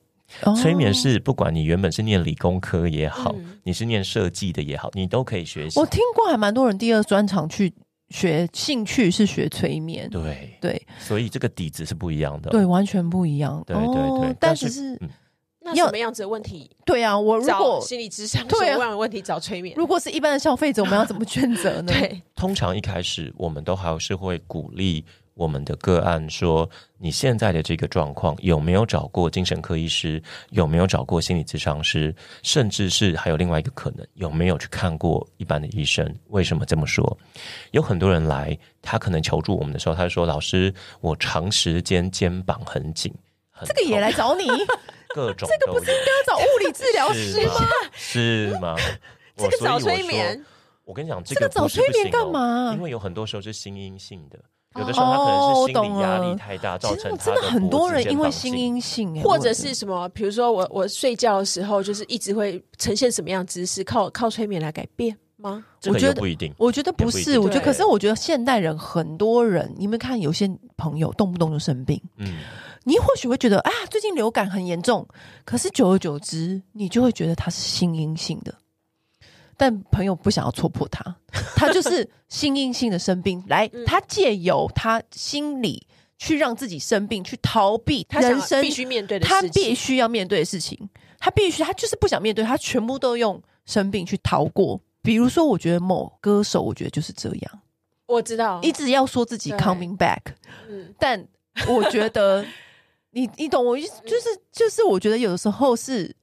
[0.55, 5.79] 催眠是不管你原本是念理工科也好，嗯、你是念设计的也好，你都可以学习。
[5.79, 7.73] 我听过还蛮多人第二专长去
[8.09, 10.09] 学，兴趣是学催眠。
[10.09, 13.63] 对对，所以这个底子是不一样的，对，完全不一样。
[13.65, 14.93] 对对对，但是是。
[15.01, 15.09] 嗯
[15.65, 16.69] 那那什么样子的问题？
[16.85, 19.73] 对啊，我如果心理智商，对啊，什么样的问题找催眠？
[19.77, 21.93] 如果是一般的消费者，我们要怎么 选择呢？
[21.93, 25.05] 对，通常一开始我们都还是会鼓励。
[25.35, 26.69] 我们的个案说
[26.99, 30.21] ：“你现在的这个状况有没有找过精神科医师？
[30.51, 32.15] 有没有找过心理咨商师？
[32.43, 36.15] 甚至是还有另外一个可能，有没有去看过一般的医生？
[36.27, 37.17] 为什么这么说？
[37.71, 43.11] 有很多人来，他可能求助我们的时候，他说：‘老师，我长时间肩膀很紧，
[43.49, 44.45] 很这个也来找你？
[45.15, 47.53] 各种这个不是应该要找物理治疗师吗？
[47.93, 48.75] 是吗？
[48.77, 48.99] 是吗
[49.35, 50.43] 这个找催眠？
[50.85, 52.73] 我跟你讲，这个找催眠干嘛？
[52.75, 54.39] 因为有很多时候是心因性的。”
[54.75, 57.15] 有的时候他可能是心理压力太大，造成。
[57.17, 65.63] 真的很多人因为心因性，或者是什么，比如说我我睡觉的时候，就是一直会呈现什么样姿势，靠靠催眠来改变吗？
[65.85, 72.37] 我觉得不一定，我觉得不是，我觉得可是我觉得现代人很多人，你们看有些朋友动不动就生病，嗯，
[72.83, 75.07] 你或许会觉得啊，最近流感很严重，
[75.45, 78.53] 可是久而久之，你就会觉得他是心因性的。
[79.57, 81.15] 但朋友不想要戳破他，
[81.55, 83.43] 他就是心因性的生病。
[83.47, 85.85] 来，他借由他心理
[86.17, 90.89] 去让自己生病，去逃避他人生必须面对的事情，他必须要面对的事情。
[91.19, 94.81] 他必须，他就是不想面对，他全部都用生病去逃过。
[95.01, 97.59] 比如说，我觉得某歌手，我觉得就是这样。
[98.07, 100.19] 我知道，一直要说自己 coming back，
[100.67, 101.25] 嗯，但
[101.67, 102.45] 我觉得
[103.11, 106.13] 你你懂我意思，就是就是，我觉得有的时候是。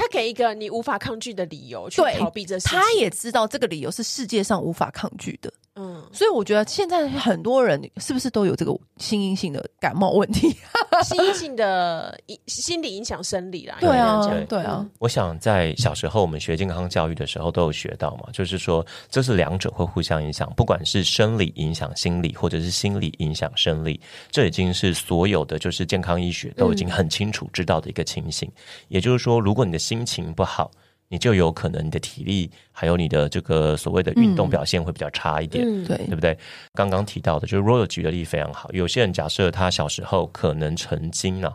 [0.00, 5.52] 他给一个你无法抗拒的理由去逃避这事情，他也知道这个理由是世界上无法抗拒的。
[5.82, 10.54] 嗯，所以我觉得现在很多人是不是都有这个心因性的感冒问题？
[11.02, 13.78] 心因性的心理影响生理啦。
[13.80, 14.86] 对啊，对啊。
[14.98, 23.98] 我想在小时候我们学健康教育的时候都有学到嘛，就是说这是两者会互相影响，不管是生理影响心理，或者是心理影响生理，
[24.30, 28.46] 这已经是所有的就是健康医学都已经很清楚知道的一个情形。
[28.48, 30.70] 嗯、也就是说，如果你的心情不好。
[31.10, 36.38] 你就有可能你的体力还有你的这个所谓的运动表现会比较差一点，对对不对？
[36.72, 38.70] 刚刚提到的，就是 Royal 举的例非常好。
[38.72, 41.52] 有些人假设他小时候可能曾经啊，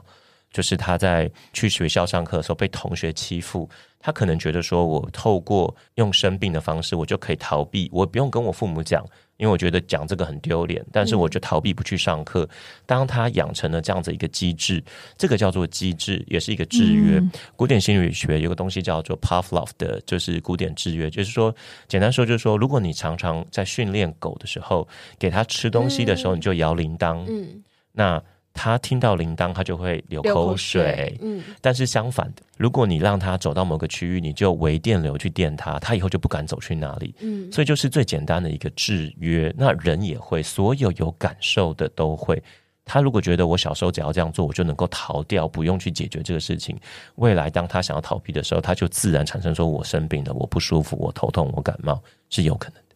[0.52, 3.70] 就是他在去学校上课的时候被同学欺负。
[4.06, 9.04] 他可能觉得说，我透过用生病的方式，我就可以逃避，我不用跟我父母讲，
[9.38, 10.86] 因为我觉得讲这个很丢脸。
[10.91, 12.48] 但是我就逃避不去上课。
[12.86, 14.80] 当他养成了这样子一个机制，
[15.18, 17.18] 这个叫做机制，也是一个制约。
[17.18, 21.52] 嗯、古典心理学有个东西叫做 Pavlov 的，就是古典制约，就是说，
[21.88, 24.88] 简单说就是说，如果你常常在训练狗的时候，
[25.18, 28.22] 给它吃东西的时候，你就摇铃铛，嗯，那。
[28.56, 31.15] 他听到铃铛，他就会流口水。
[31.22, 37.13] 嗯，但是相反的，如果你让他走到某个区域，你就微电流去电他，他以后就不敢走去哪里。
[37.20, 39.54] 嗯，所以就是最简单的一个制约。
[39.58, 42.41] 那人也会，所有有感受的都会。
[42.86, 46.80] 他如果觉得我小时候只要这样做，我就能够逃掉，不用去解决这个事情。
[47.15, 52.96] 未来当他想要逃避的时候，他就自然产生说：“我生病了，我不舒服，我头痛，我感冒，是有可能的。”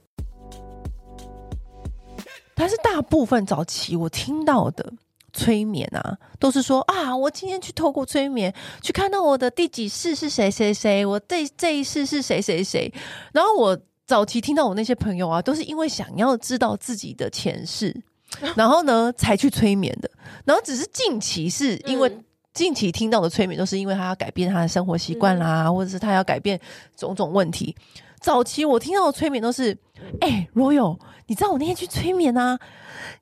[2.56, 4.94] 但是大部分早期我听到的。
[5.34, 12.92] 催眠啊，都是说啊，我今天去透过催眠去看到我的第几世是谁谁谁，我这这一世是谁谁谁。
[13.34, 17.96] 然后我早期听到我那些朋友啊，都是因为想要知道自己的前世，
[18.56, 20.10] 然后呢才去催眠的。
[20.46, 22.12] 然后只是近期是因为
[22.54, 26.60] 近期听到的催眠，都是因为他要改变他的生活习惯啦，嗯、或者是他要改变
[26.98, 27.76] 种种问题。
[28.20, 29.72] 早期我听到的催眠都是，
[30.20, 32.60] 哎、欸，Royal，你知道我那天去催眠啊？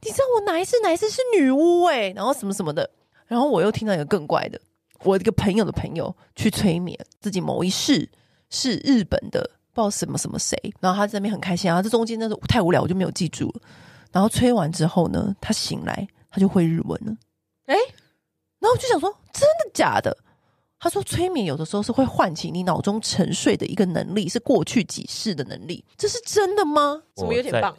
[0.01, 2.89] 你知道我哪一次哪一次是女巫哎、欸，然后什么什么的，
[3.27, 4.59] 然后我又听到一个更怪的，
[5.03, 8.09] 我一个朋友的朋友去催眠自己某一世
[8.49, 9.41] 是日本的
[9.73, 13.61] 不知道什么什么谁，然后他在那边很开心啊，这中间那是太无聊，我就没有记住了。
[14.13, 17.13] 然后催完之后呢，他醒来他就会日文了，
[17.65, 17.75] 哎，
[18.59, 20.17] 然后我就想说真的假的？
[20.79, 27.01] 他说：“催眠有的时候是会唤起你脑中沉睡的一个能力，是过去几世的能力，这是真的吗？
[27.15, 27.75] 怎么有点棒？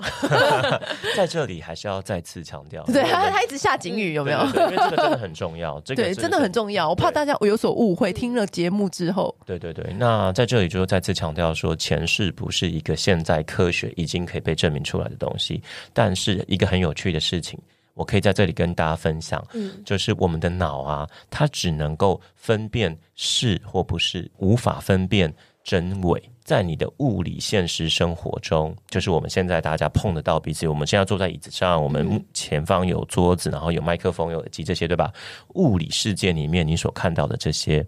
[1.14, 4.40] 在这里还是要再次强调，对他，他一直下警语，有没有？
[4.40, 6.88] 因为这个真的很重要，这个对真的很重要。
[6.88, 9.94] 我怕大家有所误会，听了节目之后，对对对。
[9.96, 17.56] 那在这里就再次强调说，前世不是一个现在科学已经可以被证明出来的东西，但是一个很有趣的事情。”
[17.98, 25.34] 我可以在这里跟大家分享，嗯，就是我们的脑啊，它只能够分辨是或不是，无法分辨
[25.64, 26.22] 真伪。
[26.44, 35.12] 在你的物理现实生活中，就是我们现在大家碰得到彼此，我们现在坐在椅子上，我们前方有桌子，然后有麦克风、有耳机这些，对吧？
[35.56, 37.84] 物理世界里面你所看到的这些，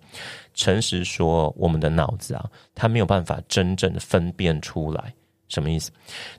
[0.52, 2.44] 诚实说，我们的脑子啊，
[2.74, 5.14] 它没有办法真正的分辨出来。
[5.50, 5.90] 什么意思？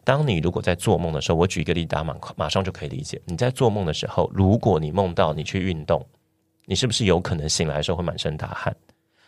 [0.04, 3.21] 当你如果在做梦的时候，我举一个例子，大家马马上就可以理解。
[3.26, 6.04] 你在做梦的时候，如果你梦到你去运动，
[6.65, 8.76] 你是不是有可能醒来的时候会满身大汗？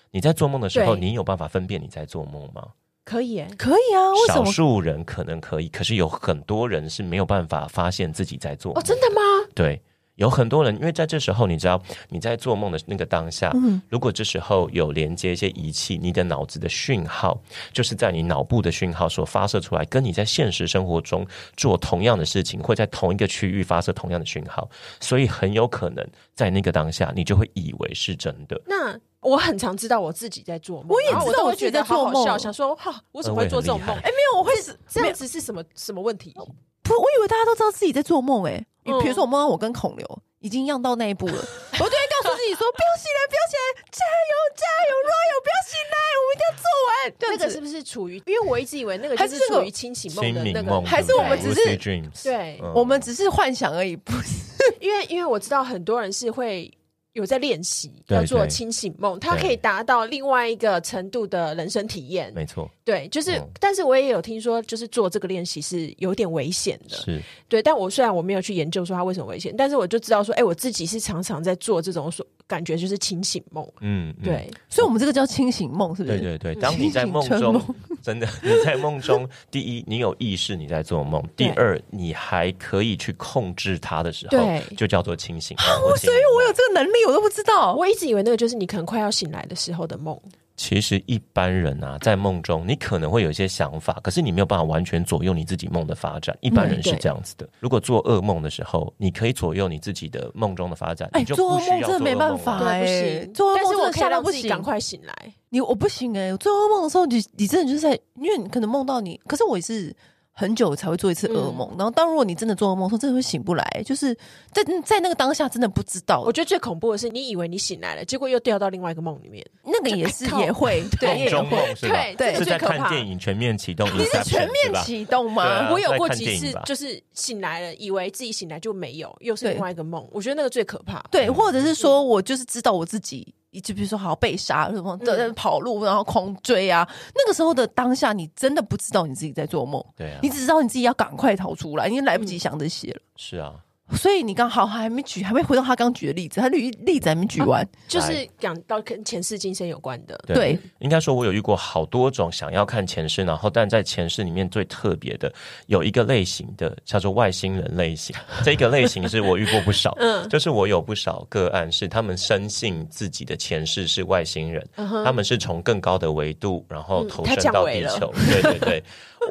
[0.09, 2.65] 你在做梦的时候，你有办法分辨你在做梦吗？
[3.05, 4.11] 可以，可以啊。
[4.11, 4.45] 为什么？
[4.45, 8.81] 少数人可能可以，可是有很多人是没有办法发现自己在做梦。
[8.81, 9.21] 哦，真的吗？
[9.53, 9.81] 对。
[10.15, 21.25] 有很多人，因为在这时候，你知道你在做梦的那个当下，嗯，如果这时候有连接一些仪器，你的脑子的讯号，就是在你脑部的讯号所发射出来，跟你在现实生活中
[21.57, 28.61] 做同样的事情，会在同一个区域发射同样的讯号，所以很有可能在那个当下，你就会以为是真的。
[28.67, 33.89] 那我很常知道我自己在做梦，我也知道我觉得好好笑，想说哈，我怎么会做这种梦？
[33.89, 36.35] 哎、欸，没有，我会是这样子是什么什么问题？
[36.83, 40.19] 不，我以为大家都知道自己在做梦，哎，比如说我梦到我跟孔刘。
[40.43, 41.31] 已经样到那一步了，
[41.71, 46.93] 我就会告诉自己说：“不要醒来，不要醒来，加油，加油，Royal，不要醒来，我们一定要做完。”
[47.31, 48.21] 那个是不是处于？
[48.25, 51.77] 因为我一直以为那个还是处于清醒梦的那个，还是我们只是
[52.25, 54.35] 对，我们只是幻想而已，不是？
[54.81, 56.69] 因为因为我知道很多人是会。
[57.13, 62.33] 有在练习要做清醒梦，它可以达到另外一个程度的人生体验。
[62.33, 66.97] 没错，对，就是，嗯、但是我也有听说，就是做这个练习是有点危险的。
[66.97, 73.65] 是，对，但我虽然我没有去研究说它为什么危险，但是我就知道说，哎、欸，我自己是常常在做这种所感觉就是清醒梦。
[73.81, 76.19] 嗯，对，所以我们这个叫清醒梦，是不是？
[76.19, 77.61] 对对对，当你在梦中，
[78.03, 85.55] 真的你在梦中，第一，你有意识你在做梦；第二，你还可以去控制它的时候，对，就叫做清醒。
[85.57, 87.03] 所以我有这个能力。
[87.05, 90.17] 我都不知道，我一直以为那个就是你可能快要醒来的时候的梦。
[90.55, 96.37] 其实一般人啊，在梦中你可能会有一些想法，可是你没有办法完全左右你自己梦的发展。
[96.41, 97.49] 一般人是这样子的。
[97.59, 101.89] 如果做噩梦的时候，你可以左右你自己的梦中的发展，你就不需要做噩梦。
[101.89, 103.33] 真的没办法，对，不行。
[103.33, 105.33] 做噩梦，我可以让自己赶快醒来。
[105.49, 109.95] 你我不行哎，做噩梦的时候，你你真的就是在，因为你可能梦到你，可是我也是。
[110.35, 114.13] 很久才会做一次噩梦，嗯、然后当如果你真的做噩梦，说真的会醒不来，就是
[114.51, 116.21] 在在那个当下真的不知道。
[116.25, 125.43] 我觉得最恐怖的是，你以为你醒来了，结果又掉到另外一个梦里面，那个也是也会，对，也会，对，对，是在看电影全面启动，你是全面启动吗？
[125.43, 130.03] 啊、我有过几次，就是醒来了，以为自己醒来就没有，又是另外一个梦。
[130.11, 130.99] 我觉得那个最可怕。
[131.11, 133.33] 对，或者是说我就是知道我自己。
[133.61, 136.87] 就比如说，好被杀什么的跑路，然后狂追啊！
[137.15, 143.01] 那个时候的当下，你真的不知道你自己在做梦，对啊，你只知道你自己要赶快逃出来，因为来不及想这些了。
[143.15, 143.53] 是啊。
[143.95, 150.19] 所以你刚好还没举，还没回到他刚举的例子，他例例子还没举完，啊、就是讲到跟前世今生有关的。
[150.27, 155.31] 对，对应该说，我有遇过好多种想要看前世，然后但在前世里面最特别的
[155.67, 168.83] 有一个类型的叫做外星人类型， 这个类型是我遇过不少，嗯，就是我有不少个案是他们深信自己的前世是外星人，嗯、他们是从更高的维度然后投身到地球，嗯、对对对。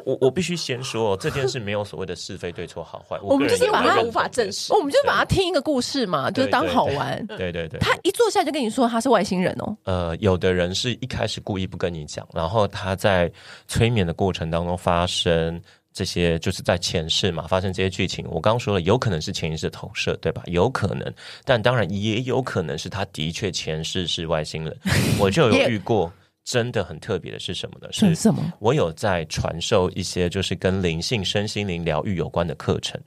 [0.05, 7.25] 我我必须先说，这件事没有所谓的是非对错好坏，我们就是把它无法证实，我们就把它听一个故事嘛，就是当好玩。
[7.27, 9.75] 对对对，他一坐下就跟你说他是外星人哦。
[9.83, 13.31] 呃，有的人是一开始故意不跟你讲，然后他在
[13.67, 15.61] 催眠的过程当中发生
[15.93, 18.25] 这些，就是在前世嘛发生这些剧情。
[18.29, 20.41] 我刚刚说了，有可能是潜意识投射，对吧？
[20.47, 21.13] 有可能，
[21.45, 24.77] 但当然也有可能是他的确前世是外星人。
[25.19, 26.11] 我就有遇过。
[26.43, 27.87] 真的很特别的是什么呢？
[27.91, 28.53] 是什么？
[28.59, 32.99] 我有在传授一些就是跟灵性、身心灵疗愈有关的课程。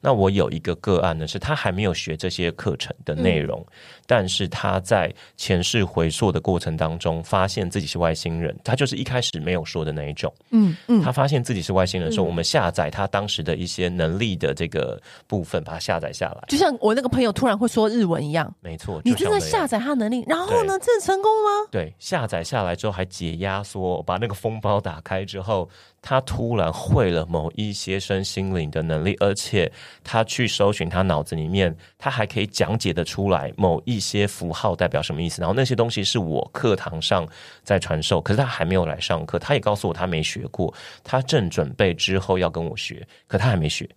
[0.00, 3.72] 那我有一个个案呢，是他还没有学这些课程的内容，嗯、
[4.10, 8.58] 但是他在前世回溯的过程当中，发现自己是外星人。
[8.64, 10.34] 他就是一开始没有说的那一种。
[10.50, 16.42] 嗯嗯，他发现自己是外星人的时候，嗯、我们下载他当时的一些能力的这个部分，把它下载下来。
[16.48, 18.52] 就像我那个朋友突然会说日文一样。
[18.60, 21.68] 没错，你真的下载他能力，然后呢，这成功了吗？
[21.70, 25.68] 对，下载下来之后还解压缩，把那个封包打开之后。
[26.02, 29.70] 他突然会了某一些身心灵的能力，而且
[30.02, 35.42] 他去搜寻他脑子里面，他还可以讲解得出来某一些符号代表什么意思。
[35.42, 37.28] 然后那些东西是我课堂上
[37.62, 40.72] 在传授，可是他还没有来上课，他也告诉我他没学过，
[41.04, 43.88] 他正准备之后要跟我学，可他还没学，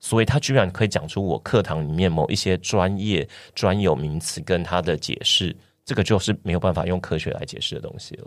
[0.00, 8.26] 所以他居然可以讲出我课堂里面某一些专业专有名词跟他的解释，这个就是没有办法用科学来解释的东西了。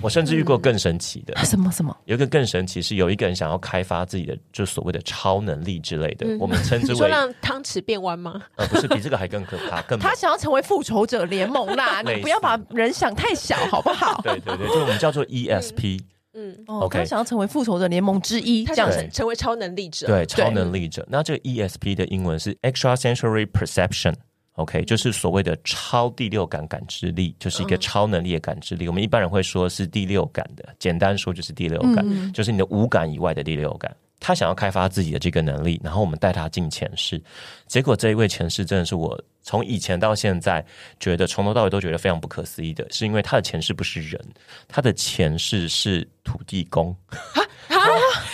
[0.00, 1.96] 我甚至遇过更神奇的，什么什么？
[2.04, 8.42] 有一个更神奇是有一个人想要开发自己的，就所谓的超能力之类的，我们称之为说让汤匙变弯吗？
[8.56, 12.02] 呃，不是，比这个还更可怕，更他想要成为复仇者联盟啦！
[12.06, 14.20] 你不要把人想太小，好不好？
[14.22, 16.00] 对对对，就我们叫做 ESP。
[16.34, 20.06] 嗯，OK，他想要成为复仇者联盟之一，这样子成为超能力者。
[20.06, 21.06] 对，超能力者。
[21.08, 24.12] 那这个 ESP 的英文是 Extrasensory Perception。
[24.54, 28.86] OK，就是所谓的超第六感感知力，就是一个超能力的感知力。
[28.86, 33.94] 嗯、我们一般人会说是第六感的，简单说就是第六感，嗯、就是你的五感以外的第六感。
[34.20, 37.22] 他想要开发自己的这个能力，然后我们带他进前世。
[37.66, 40.64] 结果这一位前世真的是我从以前到现在
[40.98, 44.18] 觉得从头到尾都觉得非常不可思议的，是因为他的前世不是人，
[44.66, 46.96] 他的前世是土地公。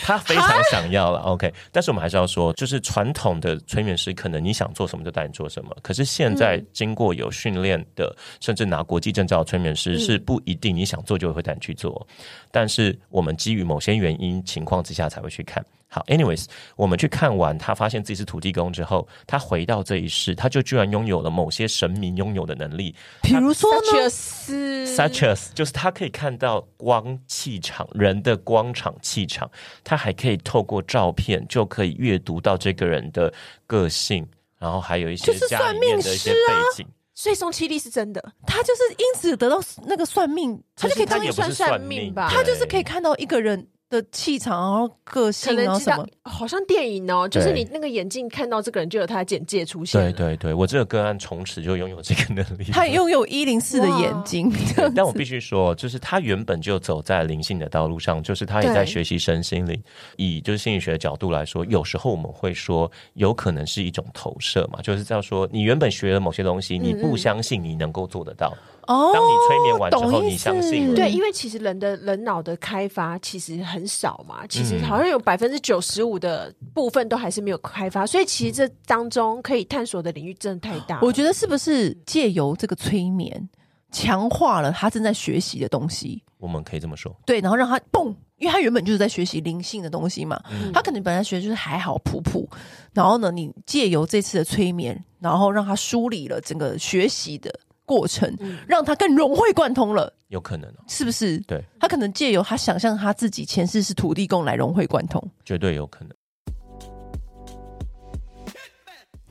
[0.03, 5.76] 他非常想要了，OK，但是我们还是要说，就是传统的催眠师，可能你想做什么就带你做什么。
[5.83, 12.07] 可是现在经过有训练的，甚至拿国际证照的催眠师，是不一定你想做就会带你去做。
[12.51, 15.64] 但是我们基于某些原因情况之下才会去看。
[15.93, 16.45] 好，anyways，
[16.76, 29.51] 我们去看完他发现自己是土地公之后，他回到这一世，他就居然拥有了某些神明拥有的能力，比如说呢，such as 就是他可以看到光气场，人的光场气场，
[29.82, 33.34] 他还可以透过照片就可以阅读到这个人的
[33.66, 34.24] 个性，
[34.61, 36.86] 然后还有一些家里面的一些背景。
[37.12, 43.66] 所以宋七力是真的，他就是因此得到那个算命，他就可以当一算算命吧，他就是可以看到一个人。
[43.91, 50.01] 的气场，然后个性，然后什么，好像电影哦，就是你那个眼镜看到这个人，就有他的简介出现。
[50.01, 52.64] 对对对，我这个个案从此就拥有这个能力。
[52.70, 54.51] 他拥有一零四的眼睛，
[54.95, 59.82] 但我必须说，就是他原本就走在灵性的道路上，就是他也在学习身心灵。
[60.16, 68.57] 以就是心理学的角度来说，有时候我们会说，有可能是一种投射嘛，就是这样说，你原本学了某些东西，你不相信你能够做得到。
[68.91, 70.93] 哦，当你催眠完之后，你相信？
[70.97, 80.99] 对，因为其实人的人脑的开发其实很少嘛，其实好像有百分之九十五的部分都还是没有开发，所以其实这当中可以探索的领域真的太大。
[81.03, 83.49] 我觉得是不是借由这个催眠，
[83.93, 86.24] 强化了他正在学习的东西？
[86.38, 87.16] 我们可以这么说。
[87.24, 92.49] 对，然后让他蹦，因为他原本就是在学习灵性的东西嘛，嗯、他可能本来学的就是还好普普，
[92.93, 97.55] 然后呢，你借由这次的催眠，然后让他梳理了整个学习的。
[97.91, 98.32] 过程
[98.68, 101.36] 让他更融会贯通了，有可能，是不是？
[101.41, 106.14] 对，他可能借由他想象他自己前世是土地公来融会贯通，绝对有可能。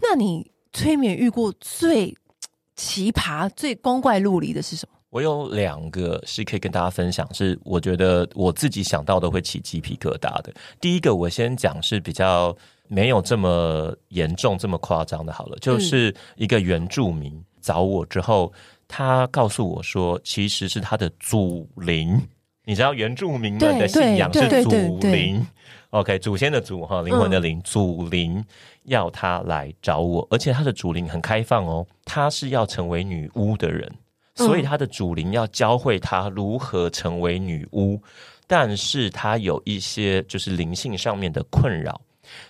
[0.01, 2.13] 那你催眠遇过最
[2.75, 4.99] 奇葩、最光怪陆离的是什么？
[5.09, 10.53] 我有两个是可以跟大家分享，是我觉得我自己想到都会起鸡皮疙瘩的。
[10.81, 12.53] 第一个，我先讲是比较
[12.89, 17.41] 没有这么严重、这么夸张的，好了，就是一个原住民。
[17.59, 18.51] 嗯找我之后，
[18.87, 22.19] 他告诉我说，其实是他的祖灵。
[22.65, 25.45] 你知道原住民们的信仰是祖灵
[25.89, 28.43] ，OK，祖先的祖哈，灵魂的灵，祖灵
[28.83, 33.91] 要他来找我，而且他的祖灵很开放哦，他是要成为女巫的人，
[34.35, 37.99] 所以他的祖灵要教会他如何成为女巫，
[38.45, 41.99] 但是他有一些就是灵性上面的困扰，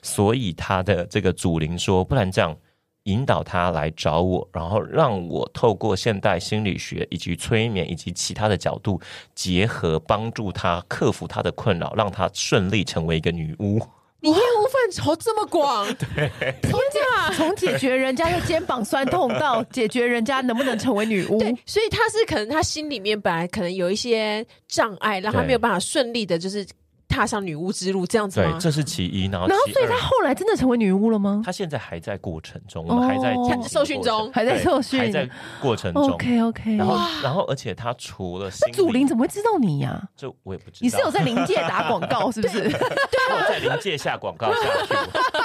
[0.01, 2.55] 所以他的这个祖灵说，不然这样。
[3.04, 9.00] 引导他来找我，然后让我透过现代心理学以及催眠以及其他的角度
[9.34, 13.82] 结合，帮助他克服他的困扰，让他顺利成为一个女巫。
[14.22, 16.30] 你业务范畴这么广， 对，
[16.64, 17.00] 从解
[17.38, 26.68] 从解决人家的肩膀酸痛到解决人家能不能成为女巫，对，所以他是可能他心里面本来可能有一些障碍，让他没有办法顺利的，就是。
[27.10, 28.51] 踏上女巫之路这样子吗？
[28.51, 29.26] 对，这是其一。
[29.26, 31.41] 然后，然后，所以他后来真的成为女巫了吗？
[31.43, 33.36] 他现在还在过程中，我们还在
[33.68, 35.28] 受训中，还在受训，还在
[35.60, 36.12] 过程中。
[36.12, 36.76] OK OK。
[36.78, 40.01] 然后，然后，而且他除了那祖灵怎么会知道你呀？
[40.16, 40.80] 这我也不知道。
[40.82, 42.62] 你是有在灵界打广告是不是？
[42.62, 44.93] 对啊， 在灵界下广告下去。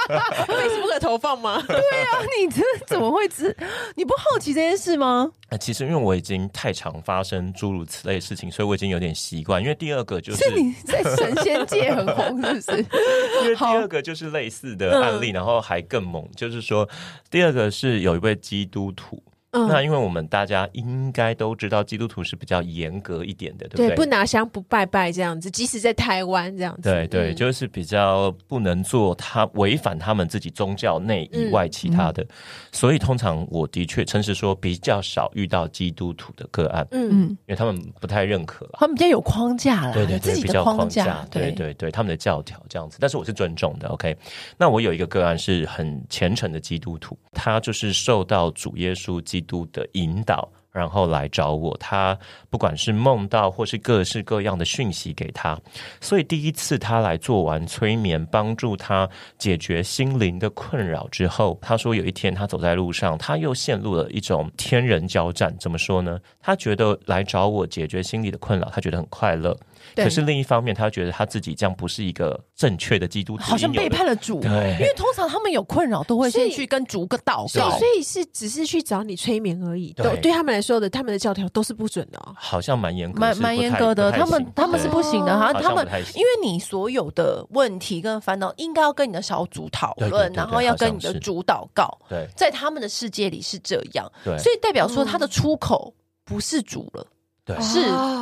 [0.07, 1.63] Facebook 投放吗？
[1.67, 3.55] 对啊，你这怎么会知？
[3.95, 5.31] 你不好奇这件事吗？
[5.59, 9.61] 其实因为我已经太常发生诸如此类的事情，所以我已经有点习惯。
[9.61, 12.77] 因为第二个就是，是你在神仙界很红，是不是？
[13.43, 16.87] 因为第二个就是类似的案例，然后还更猛，就是说
[17.29, 19.21] 第二个是有一位基督徒。
[19.67, 23.87] 那因为我们大家应该都知道，基督徒是比较严格一点的，对不对？
[23.89, 32.23] 对，不拿香不拜拜这样子，即使在台湾这样子，对对，嗯、就是比较不能做他违反他们自己宗教内以外其他的。
[32.23, 32.27] 嗯、
[32.71, 42.97] 所以通常我的确诚实说，比较少遇到基督徒的个案，嗯嗯，因为他们不太认可，他们比较有框架了，对对对，自己比较框架，对对对对，他们的教条这样子。
[42.99, 44.15] 但是我是尊重的，OK。
[44.57, 51.75] 那我有一个个案是很虔诚的基督徒，他就是受到主耶稣基度的引导，然后来找我。
[51.77, 52.17] 他
[52.49, 55.57] 不管是梦到或是各式各样的讯息给他，
[56.01, 65.55] 所以第一次他来做完催眠，帮助他解决心灵的困扰之后，他说有一天他走在路上，他又陷入了一种天人交战。
[65.59, 66.19] 怎么说呢？
[66.41, 69.57] 他觉得来找我解决心理的困扰，他觉得很快乐。
[70.03, 74.39] 可是另一方面，他觉得他自己这样不是一个正确的基督徒，好像背叛了主。
[74.41, 79.93] 对，因为通常他们有困扰，都会先去跟主个祷告，所以是只是去找你催眠而已。
[79.93, 82.35] 对，对他们来说的，他们的教条都是不准的哦。
[82.37, 84.11] 好像蛮严格，蛮蛮严格的。
[84.11, 91.97] 他们他们是不行的，好像，他们因为你所有的问题跟烦恼，应该要跟你的小组讨论，然后要跟你的主祷告。
[92.09, 94.11] 对，在他们的世界里是这样。
[94.23, 95.93] 对，所以代表说他的出口
[96.23, 97.05] 不是主了。
[97.45, 97.79] 对，是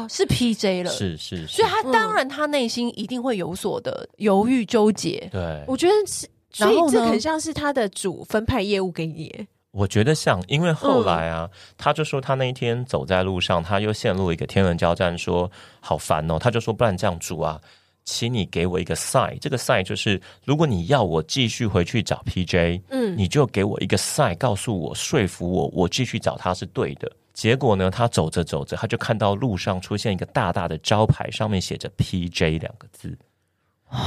[0.10, 5.30] 是 PJ 了，是是，所以他当然他内心一定会有所的犹豫纠结。
[5.32, 9.48] 对，我觉得是，所以这很像是他的主分派业务给你。
[9.72, 15.50] 我觉得像，因为后来啊，他就说他那一天走在路上，他又陷入一个天人交战，说
[15.80, 16.38] 好烦哦。
[16.38, 17.60] 他就说，不然这样主啊，
[18.04, 27.12] 请你给我一个 sign，这个 sign 就是如果你要我继续回去找 PJ，嗯，你就给我一个 sign，告诉我说服我，我继续找他是对的。
[27.34, 33.18] 结果呢，他走着走着，他就看到路上出现一个大大的招牌，上面写着 “PJ” 两个字。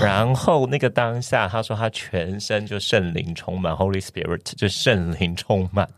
[0.01, 5.89] 然后那个当下，他说他全身就圣灵充满，Holy Spirit 就圣灵充满。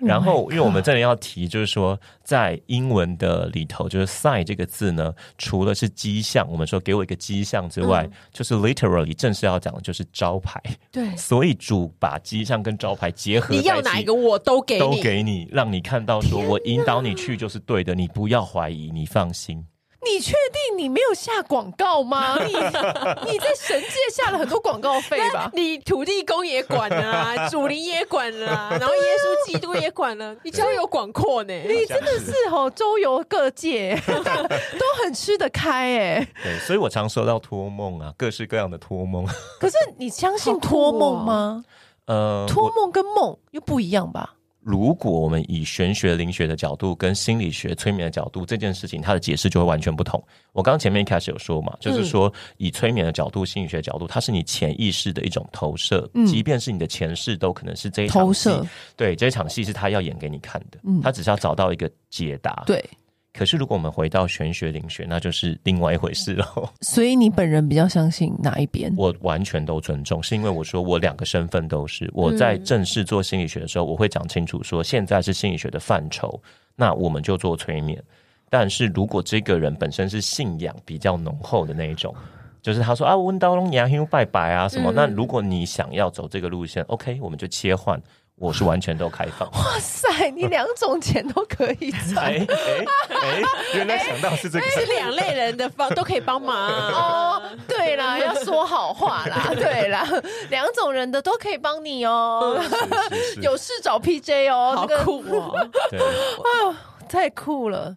[0.00, 10.58] 然后，因为我们这里要提，就是说，在英文的里头，就是 sign 这个字呢，除了是迹象，我们说给我一个迹象之外，嗯、就是 literally 正式要讲的就是招牌。
[10.90, 19.62] 对，所以主把迹象跟招牌结合，你要哪一个我都给你，都给你，让你看到说我引导你去就是对的，你不要怀疑，你放心。
[20.02, 22.36] 你确定你没有下广告吗？
[22.42, 25.50] 你你在神界下了很多广告费吧？
[25.52, 31.52] 你土地公也管了啊， 主灵也管了啊，然后耶稣基督也管了，你交友广阔呢？
[31.68, 36.28] 你真的是哦，周游各界 都很吃得开哎。
[36.42, 39.26] 对，所以我常说到托梦啊，各式各样的托梦。
[39.60, 41.64] 可是你相信托梦吗？
[42.06, 44.34] 呃，托梦跟梦又不一样吧？
[44.60, 50.22] 如果我们以玄学灵学的角度跟心理学催眠的角度，这件事情它的解释就会完全不同。
[50.52, 58.50] 我刚刚前面一开始有说嘛，就是说以催眠的角度、心理学的角度，它是你潜意识的一种投射，即便是你的前世都可能是这一场戏。
[58.96, 62.62] 对，这一场戏是他要演给你看的，他只是要找到一个解答。
[62.66, 62.84] 对。
[63.40, 66.46] 可是，如果我们回到玄学灵学，那就是另外一回事了。
[66.82, 68.92] 所以，你本人比较相信哪一边？
[68.98, 72.10] 我完全都尊重，是因为我说我两个身份都是。
[72.12, 76.38] 我在正式做心理学的时候，我会讲清楚说，现在是心理学的范畴，
[76.76, 77.98] 那我们就做催眠。
[78.50, 82.14] 但是如果这个人本身是信仰比较浓厚的那一种，
[82.60, 87.98] 就是他说啊，温刀龙牙兄拜拜啊什么，那如果你想要走这个路线，OK，我们就切换。
[88.40, 89.46] 我是完全都开放。
[89.52, 92.24] 哇塞，你两种钱都可以赚。
[92.24, 92.46] 哎
[93.10, 93.42] 哎，
[93.74, 97.42] 原来想到是这个，是两类人的方都可以帮忙 哦。
[97.68, 99.48] 对啦， 要说好话啦。
[99.54, 100.08] 对啦，
[100.48, 102.58] 两种人的都可以帮你哦。
[103.42, 105.68] 有事找 PJ 哦，好酷哦。
[105.90, 106.74] 对啊，
[107.10, 107.94] 太酷了。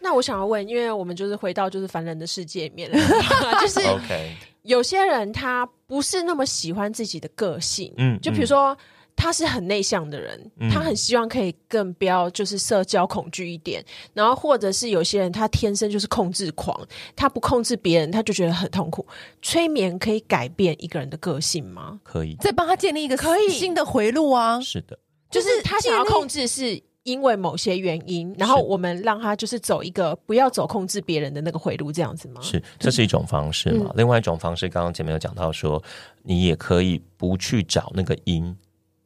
[0.00, 2.98] 那我想要问，因为我们就是回到就是凡人的世界里面了，
[3.60, 4.34] 就是 OK。
[4.62, 8.76] 有些人他不是那么喜欢自己的个性，嗯，就比如说
[9.16, 13.82] 他是很内向的人，嗯，他很希望可以更不要就是社交恐惧一点，
[14.12, 16.78] 然后或者是有些人他天生就是控制狂，
[17.16, 19.06] 他不控制别人他就觉得很痛苦。
[19.40, 21.98] 催眠可以改变一个人的个性吗？
[22.02, 24.60] 可以，再帮他建立一个可以新的回路啊。
[24.60, 24.98] 是的，
[25.30, 26.82] 就是他想要控制是。
[27.10, 32.40] 因为某些原因，然后我们让他就是走一个不要走控制别人的那个回路，这样子吗？
[32.40, 33.86] 是，这是一种方式嘛。
[33.88, 35.82] 嗯、另外一种方式，刚刚前面有讲到说，
[36.22, 38.56] 你也可以不去找那个因，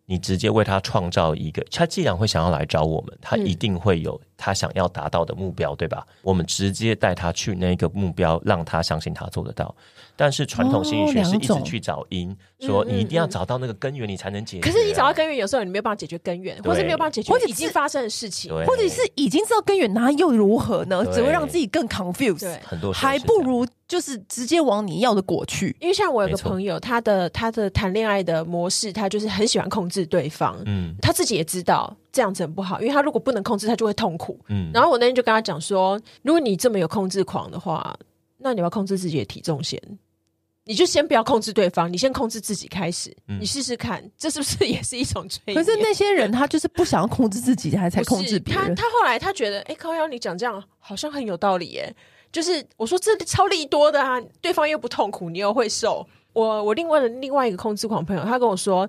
[0.04, 1.64] 你直接为他创造一个。
[1.70, 6.06] 他既然会想要来找我们，他一定会有他想要达到的目标，对吧？
[6.22, 9.74] 我们直接带他去那个目标，让他相信他做得到。
[10.16, 14.72] 但是传统心理学是一直去找因，哦、说你一定要找到那个根源，你才能解决、啊。
[14.72, 21.04] 可是你找到根源，有时候你没有办法解决根源，或者没有办法解决已经发生的事情，或者是已经知道根源，那又如何呢？
[21.12, 22.40] 只会让自己更 confused。
[22.40, 25.76] 对，很多还不如就是直接往你要的果去。
[25.80, 30.56] 因为像我有个朋友，他的他的谈恋爱的模式，他就是很喜欢控制对方。
[30.66, 34.38] 嗯，他自己也知道这样子很不好，因为他如果不能控制，他就会痛苦。
[34.48, 37.94] 嗯，然后我那天就跟他讲说，如果你这么有控制狂的话，
[38.38, 39.78] 那你要控制自己的体重先。
[40.66, 45.56] 你就先不要控制对方，你先控制自己开始，嗯、你试试看，这是不是也是一种催眠？
[45.56, 48.74] 可是那些人他就是不想要控制自己，他才控制别人。
[48.74, 51.94] 他他后来他觉得，哎、欸，靠腰，你讲这样好像很有道理耶。
[52.32, 56.06] 就是我说这超利多的啊，对方又不痛苦，你又会瘦。
[56.34, 58.86] 我我另外的另外一个控制狂朋友，他跟我说，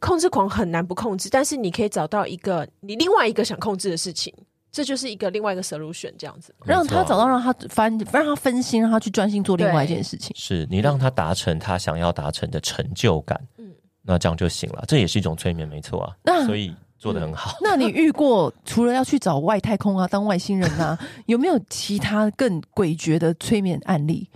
[0.00, 4.34] 控制狂很难不控制，但是你可以找到一个你另外一个想控制的事情。
[4.72, 10.36] 这就是一个另外一个 solution，这样子，让他找到让他翻，让他分心，让他去专心做另外一件事情。
[10.36, 13.70] 是你让他达成他想要达成的成就感，嗯，
[14.02, 14.84] 那这样就行了。
[14.86, 16.14] 这也是一种催眠，没错啊。
[16.22, 17.52] 那所以做的很好。
[17.52, 24.28] 嗯、那你遇过除了要去找外太空啊，当外星人啊， 有没有其他更诡谲的催眠案例？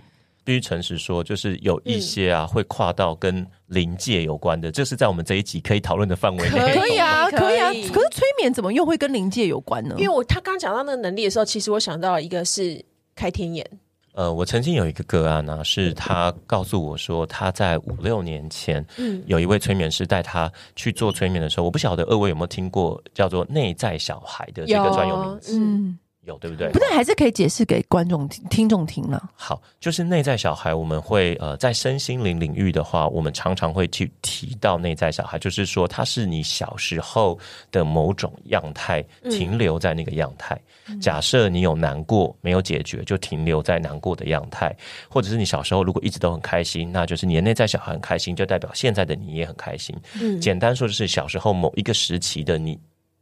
[0.51, 6.59] 必须诚实说，就是有一些啊，会跨到跟临界有关的，嗯、这是在我们这一集可以讨论的范围内。
[6.73, 7.69] 可以啊，可以啊。
[7.93, 9.95] 可是催眠怎么又会跟临界有关呢？
[9.97, 12.83] 因为我他刚讲到那个能力的时候，其实我想到一个是
[13.15, 13.65] 开天眼。
[14.13, 25.97] 呃，我曾经有一个个案呢、啊，是他告诉我说，他在五六年前，嗯，有一位催眠师带他去做催眠的时候，我不晓得二位有没有听过叫做内在小孩的这个专有名词，嗯。
[26.25, 26.69] 有对不对？
[26.69, 29.31] 不对，还是可以解释给观众听、听众听了。
[29.33, 37.37] 好，就是内在小孩，我们会呃，在身心灵领域的话，我们常常会去提到内在小孩，就是说他是你小时候
[37.71, 40.59] 的某种样态，停留在那个样态。
[40.87, 44.75] 嗯、假设你有难过没有解决，就停留在难过的样态，
[45.09, 49.95] 或者是你小时候如果一直都很开心，那就是你的内在小孩很开心，就代表现在的你也很开心。
[50.21, 52.79] 嗯，简单说就是小时候某一个时期的你。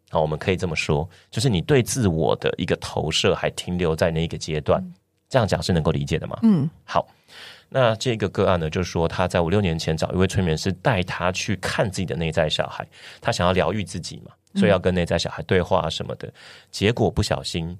[0.10, 4.94] 好，我们可以这么说，就是你对自我的一个投射还停留在那一个阶段，嗯、
[5.30, 6.38] 这样讲是能够理解的吗？
[6.42, 7.08] 嗯，好，
[7.70, 12.88] 那这个个案呢，就是说他在五六年前找一位催眠师带他去看自己的内在小孩，
[13.22, 16.34] 他想要疗愈自己嘛，所以要跟内在小孩对话什么的，嗯、
[16.72, 17.78] 结果不小心。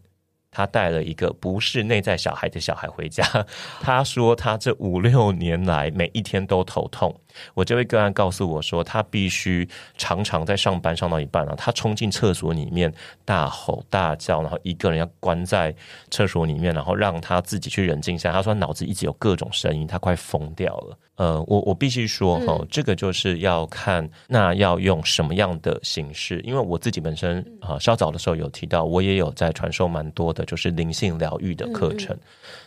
[0.52, 3.24] 他带了一个不是内在小孩的小孩回家。
[3.82, 7.16] 他说他这五六年来每一天都头痛。
[7.54, 9.68] 我这位个案告诉我说，他必须
[9.98, 12.94] 常常在上班上到一半啊，他冲进厕所里面
[13.26, 15.74] 大吼大叫，然后一个人要关在
[16.12, 18.32] 厕所里面，然后让他自己去冷静下。
[18.32, 20.98] 他说他脑子一直有各种声音，他快疯掉了。
[21.16, 32.18] 呃，我我必须说哈，这个就是要看那要用什么样的形式，因为我自己本身啊，稍早的时候有提到，我也有在传授蛮多的，就是灵性疗愈的课程。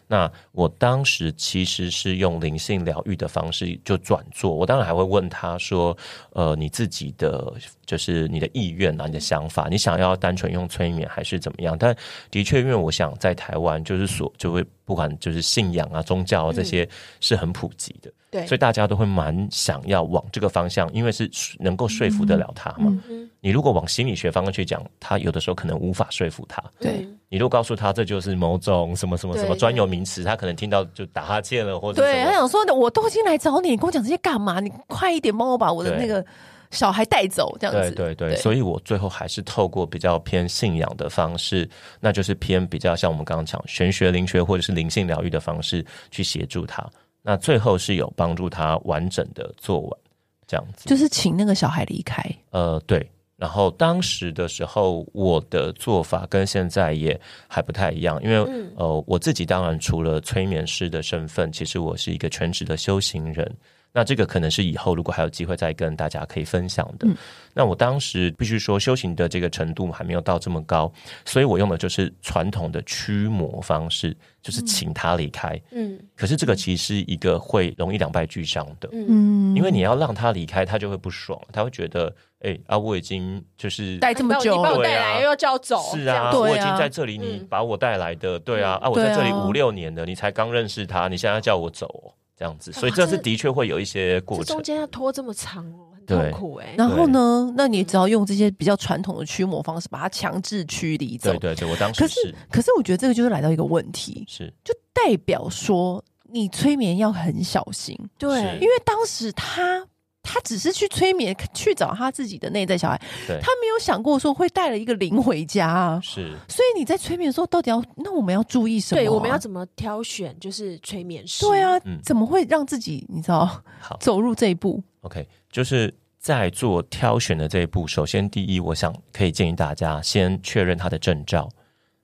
[0.06, 5.96] 那我当时其实是用灵性疗愈的方式就转做，我当然还会问他说，
[6.32, 7.52] 呃，你自己的
[7.92, 11.76] 就是你的意愿啊，你的想法，你想要单纯用催眠还是怎么样？
[11.78, 11.94] 但
[12.30, 16.88] 的确，因为我想在台湾就是所就会不管就是信仰啊、宗教啊这些
[17.20, 18.10] 是很普及的。
[18.30, 22.86] 对，所以大家都会蛮想要往这个方向，因为是能够说服得了他嘛。
[22.88, 26.64] 嗯嗯、你如果往心理学方面去讲，他有的时候可能无法说服他。
[26.80, 34.60] 对，你如果告诉他这就是某种什么什么什么专有名词，他可能听到就打哈欠了，或者对他想说的，我都已经来找你，你跟我讲这些干嘛？
[34.60, 36.24] 你快一点帮我把我的那个
[36.72, 37.92] 小孩带走，这样子。
[37.92, 41.68] 对对对，对所以我最后还是透过比较偏信仰的方式，
[42.00, 46.84] 那就是偏比较像我们刚刚讲玄学、灵学或者是灵性疗愈的方式去协助他。
[47.22, 50.00] 那最后是有帮助他完整的做完，
[50.48, 52.20] 这样子，就是请那个小孩离开。
[52.50, 53.08] 呃，对。
[53.36, 63.52] 然后当时的时候，我的做法跟现在也还不太一样，因为、嗯、呃，我自己当然除了催眠师的身份，其实我是一个全职的修行人。
[63.92, 67.06] 那这个可能是以后如果还有机会再跟大家可以分享的。
[67.06, 67.14] 嗯、
[67.52, 70.90] 那我当时必须说，修行的这个程度还没有到这么高，
[71.24, 75.60] 所以我用的就是传统的驱魔方式，就是请他离开。
[75.72, 78.88] 嗯，可是这个其实是一个会容易两败俱伤的。
[78.92, 82.06] 嗯，因为你要让他离开，他就会不爽，他会觉得，
[82.40, 92.14] 哎、欸、啊，我已经就是带这么久，你把我带来又要叫我走，是啊，啊我已经在这里，你把我带来的，对啊，啊，我在这里五六年了，你才刚认识他，你现在要叫我走。
[92.42, 96.74] 这样子，所以这是的确会有一些过程，中间要拖这么长哦，很痛苦哎。
[96.76, 101.30] 然后呢，那你只要用这些比较传统的驱魔方式，把它强制驱离走。
[101.34, 102.00] 对对对，我当时是。
[102.00, 109.86] 可是，可是我觉得这个就是来到一个问题，是就代表说你催眠要很小心，对，因为当时他。
[110.22, 112.96] 他只是去催眠，去找他自己的内在小孩。
[113.26, 116.00] 他没有想过说会带了一个灵回家啊。
[116.02, 119.02] 是，所以你在催眠的时候，到底要那我们要注意什么、啊？
[119.02, 120.34] 对，我们要怎么挑选？
[120.38, 121.44] 就是催眠师。
[121.44, 123.44] 对啊，嗯、怎么会让自己你知道
[123.80, 127.86] 好走入这一步？OK，就是在做挑选的这一步。
[127.86, 131.48] 首先，第一，我想可以建议大家先确认他的证照。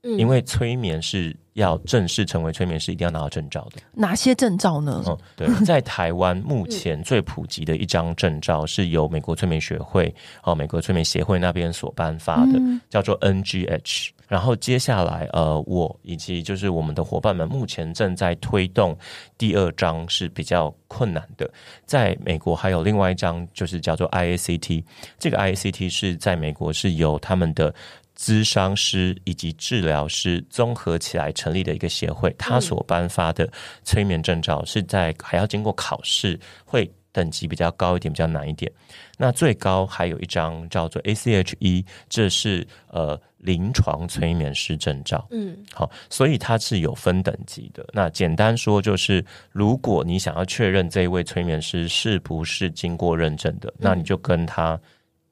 [0.02, 3.82] 因为催眠是要正式成为催眠师，一定要拿到证照的。
[3.92, 5.02] 哪些证照呢？
[5.06, 14.10] 嗯，对，在台湾目前最普及的一张证照是由美国催眠学会哦，美国催眠协会那边所颁发的，嗯、叫做 NGH。
[14.28, 18.94] 然后接下来，呃，我以及就是我们的伙伴们目前正在推动
[19.38, 21.50] 第二张是比较困难的，
[21.86, 24.84] 在美国还有另外一张就是叫做 IACT，
[25.18, 27.74] 这个 IACT 是在美国是由他们的。
[28.18, 33.48] 咨商师以及治疗师综合起来成立的一个协会，他所颁发的
[33.84, 38.70] 催眠证照是在还要经过考试，会等级比较高一点，比较难一点。
[39.16, 45.24] 那最高还有一张叫做 ACHE，这是呃临床催眠师证照。
[45.30, 47.86] 嗯，好，所以它是有分等级的。
[47.92, 54.78] 那简单说就是，如果你想要确认这一位催眠师是不是经过认证的，那你就跟他。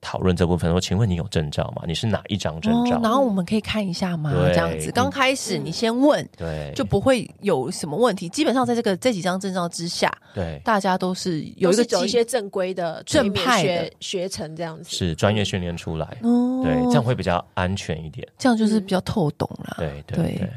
[0.00, 0.70] 讨论这部分。
[0.70, 1.82] 说，请问你有证照吗？
[1.86, 2.96] 你是哪一张证照？
[2.96, 4.32] 哦，然后我们可以看一下吗？
[4.32, 8.28] 对这样子，刚开始你先问，对，就不会有什么问题。
[8.28, 18.26] 基本上在这个这几张证照之下，对，大家都是有一个走一些正规的正派学学程这样子，是专业训练出来，哦，对，这样会比较安全一点。
[18.38, 20.50] 这样就是比较透懂了，对对对。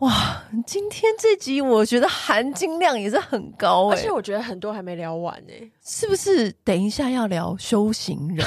[0.00, 6.52] 哇，今天这集我觉得含金量也是很高，欸，而且我觉得很多还没聊完呢，欸，是不是？
[6.62, 8.46] 等一下要聊修行人，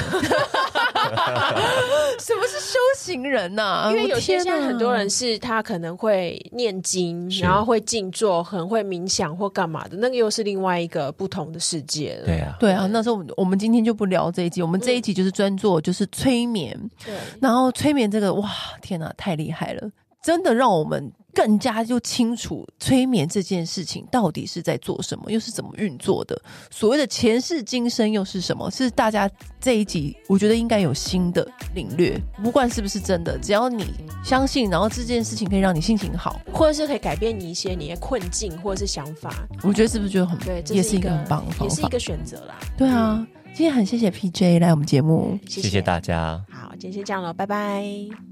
[2.18, 3.90] 什么是修行人呢，啊？
[3.90, 12.24] 因为有些现在很多人是他可能会念经，然后会静坐，很会冥想或干嘛的，那个又是另外一个不同的世界了。
[12.24, 12.86] 对啊，对啊。
[12.86, 16.74] 那时候我们今天就不聊这一集，我们这一集就是专做就是催眠，
[17.04, 18.50] 对，然后催眠这个哇，
[18.80, 19.90] 天哪，太厉害了，
[20.22, 21.12] 真的让我们。
[21.34, 26.40] 更加就清楚催眠这件事情到底是在做什么，又是怎么运作的？
[26.70, 28.70] 所谓的前世今生又是什么？
[28.70, 29.30] 是大家
[29.60, 33.86] 这一集我觉得应该有新的领略，不管是不是真的，只要你
[34.24, 40.62] 相信，然后这件事情可以让你心情好，或者是可以改变你一些你的困境或者是想法，我觉得是不是就很对？
[40.74, 42.58] 也是一个很棒的方法，也是一个选择啦。
[42.76, 46.44] 对啊，今天很谢谢 PJ 来我们节目，谢谢大家。
[46.50, 48.31] 好，今天先这样了，拜拜。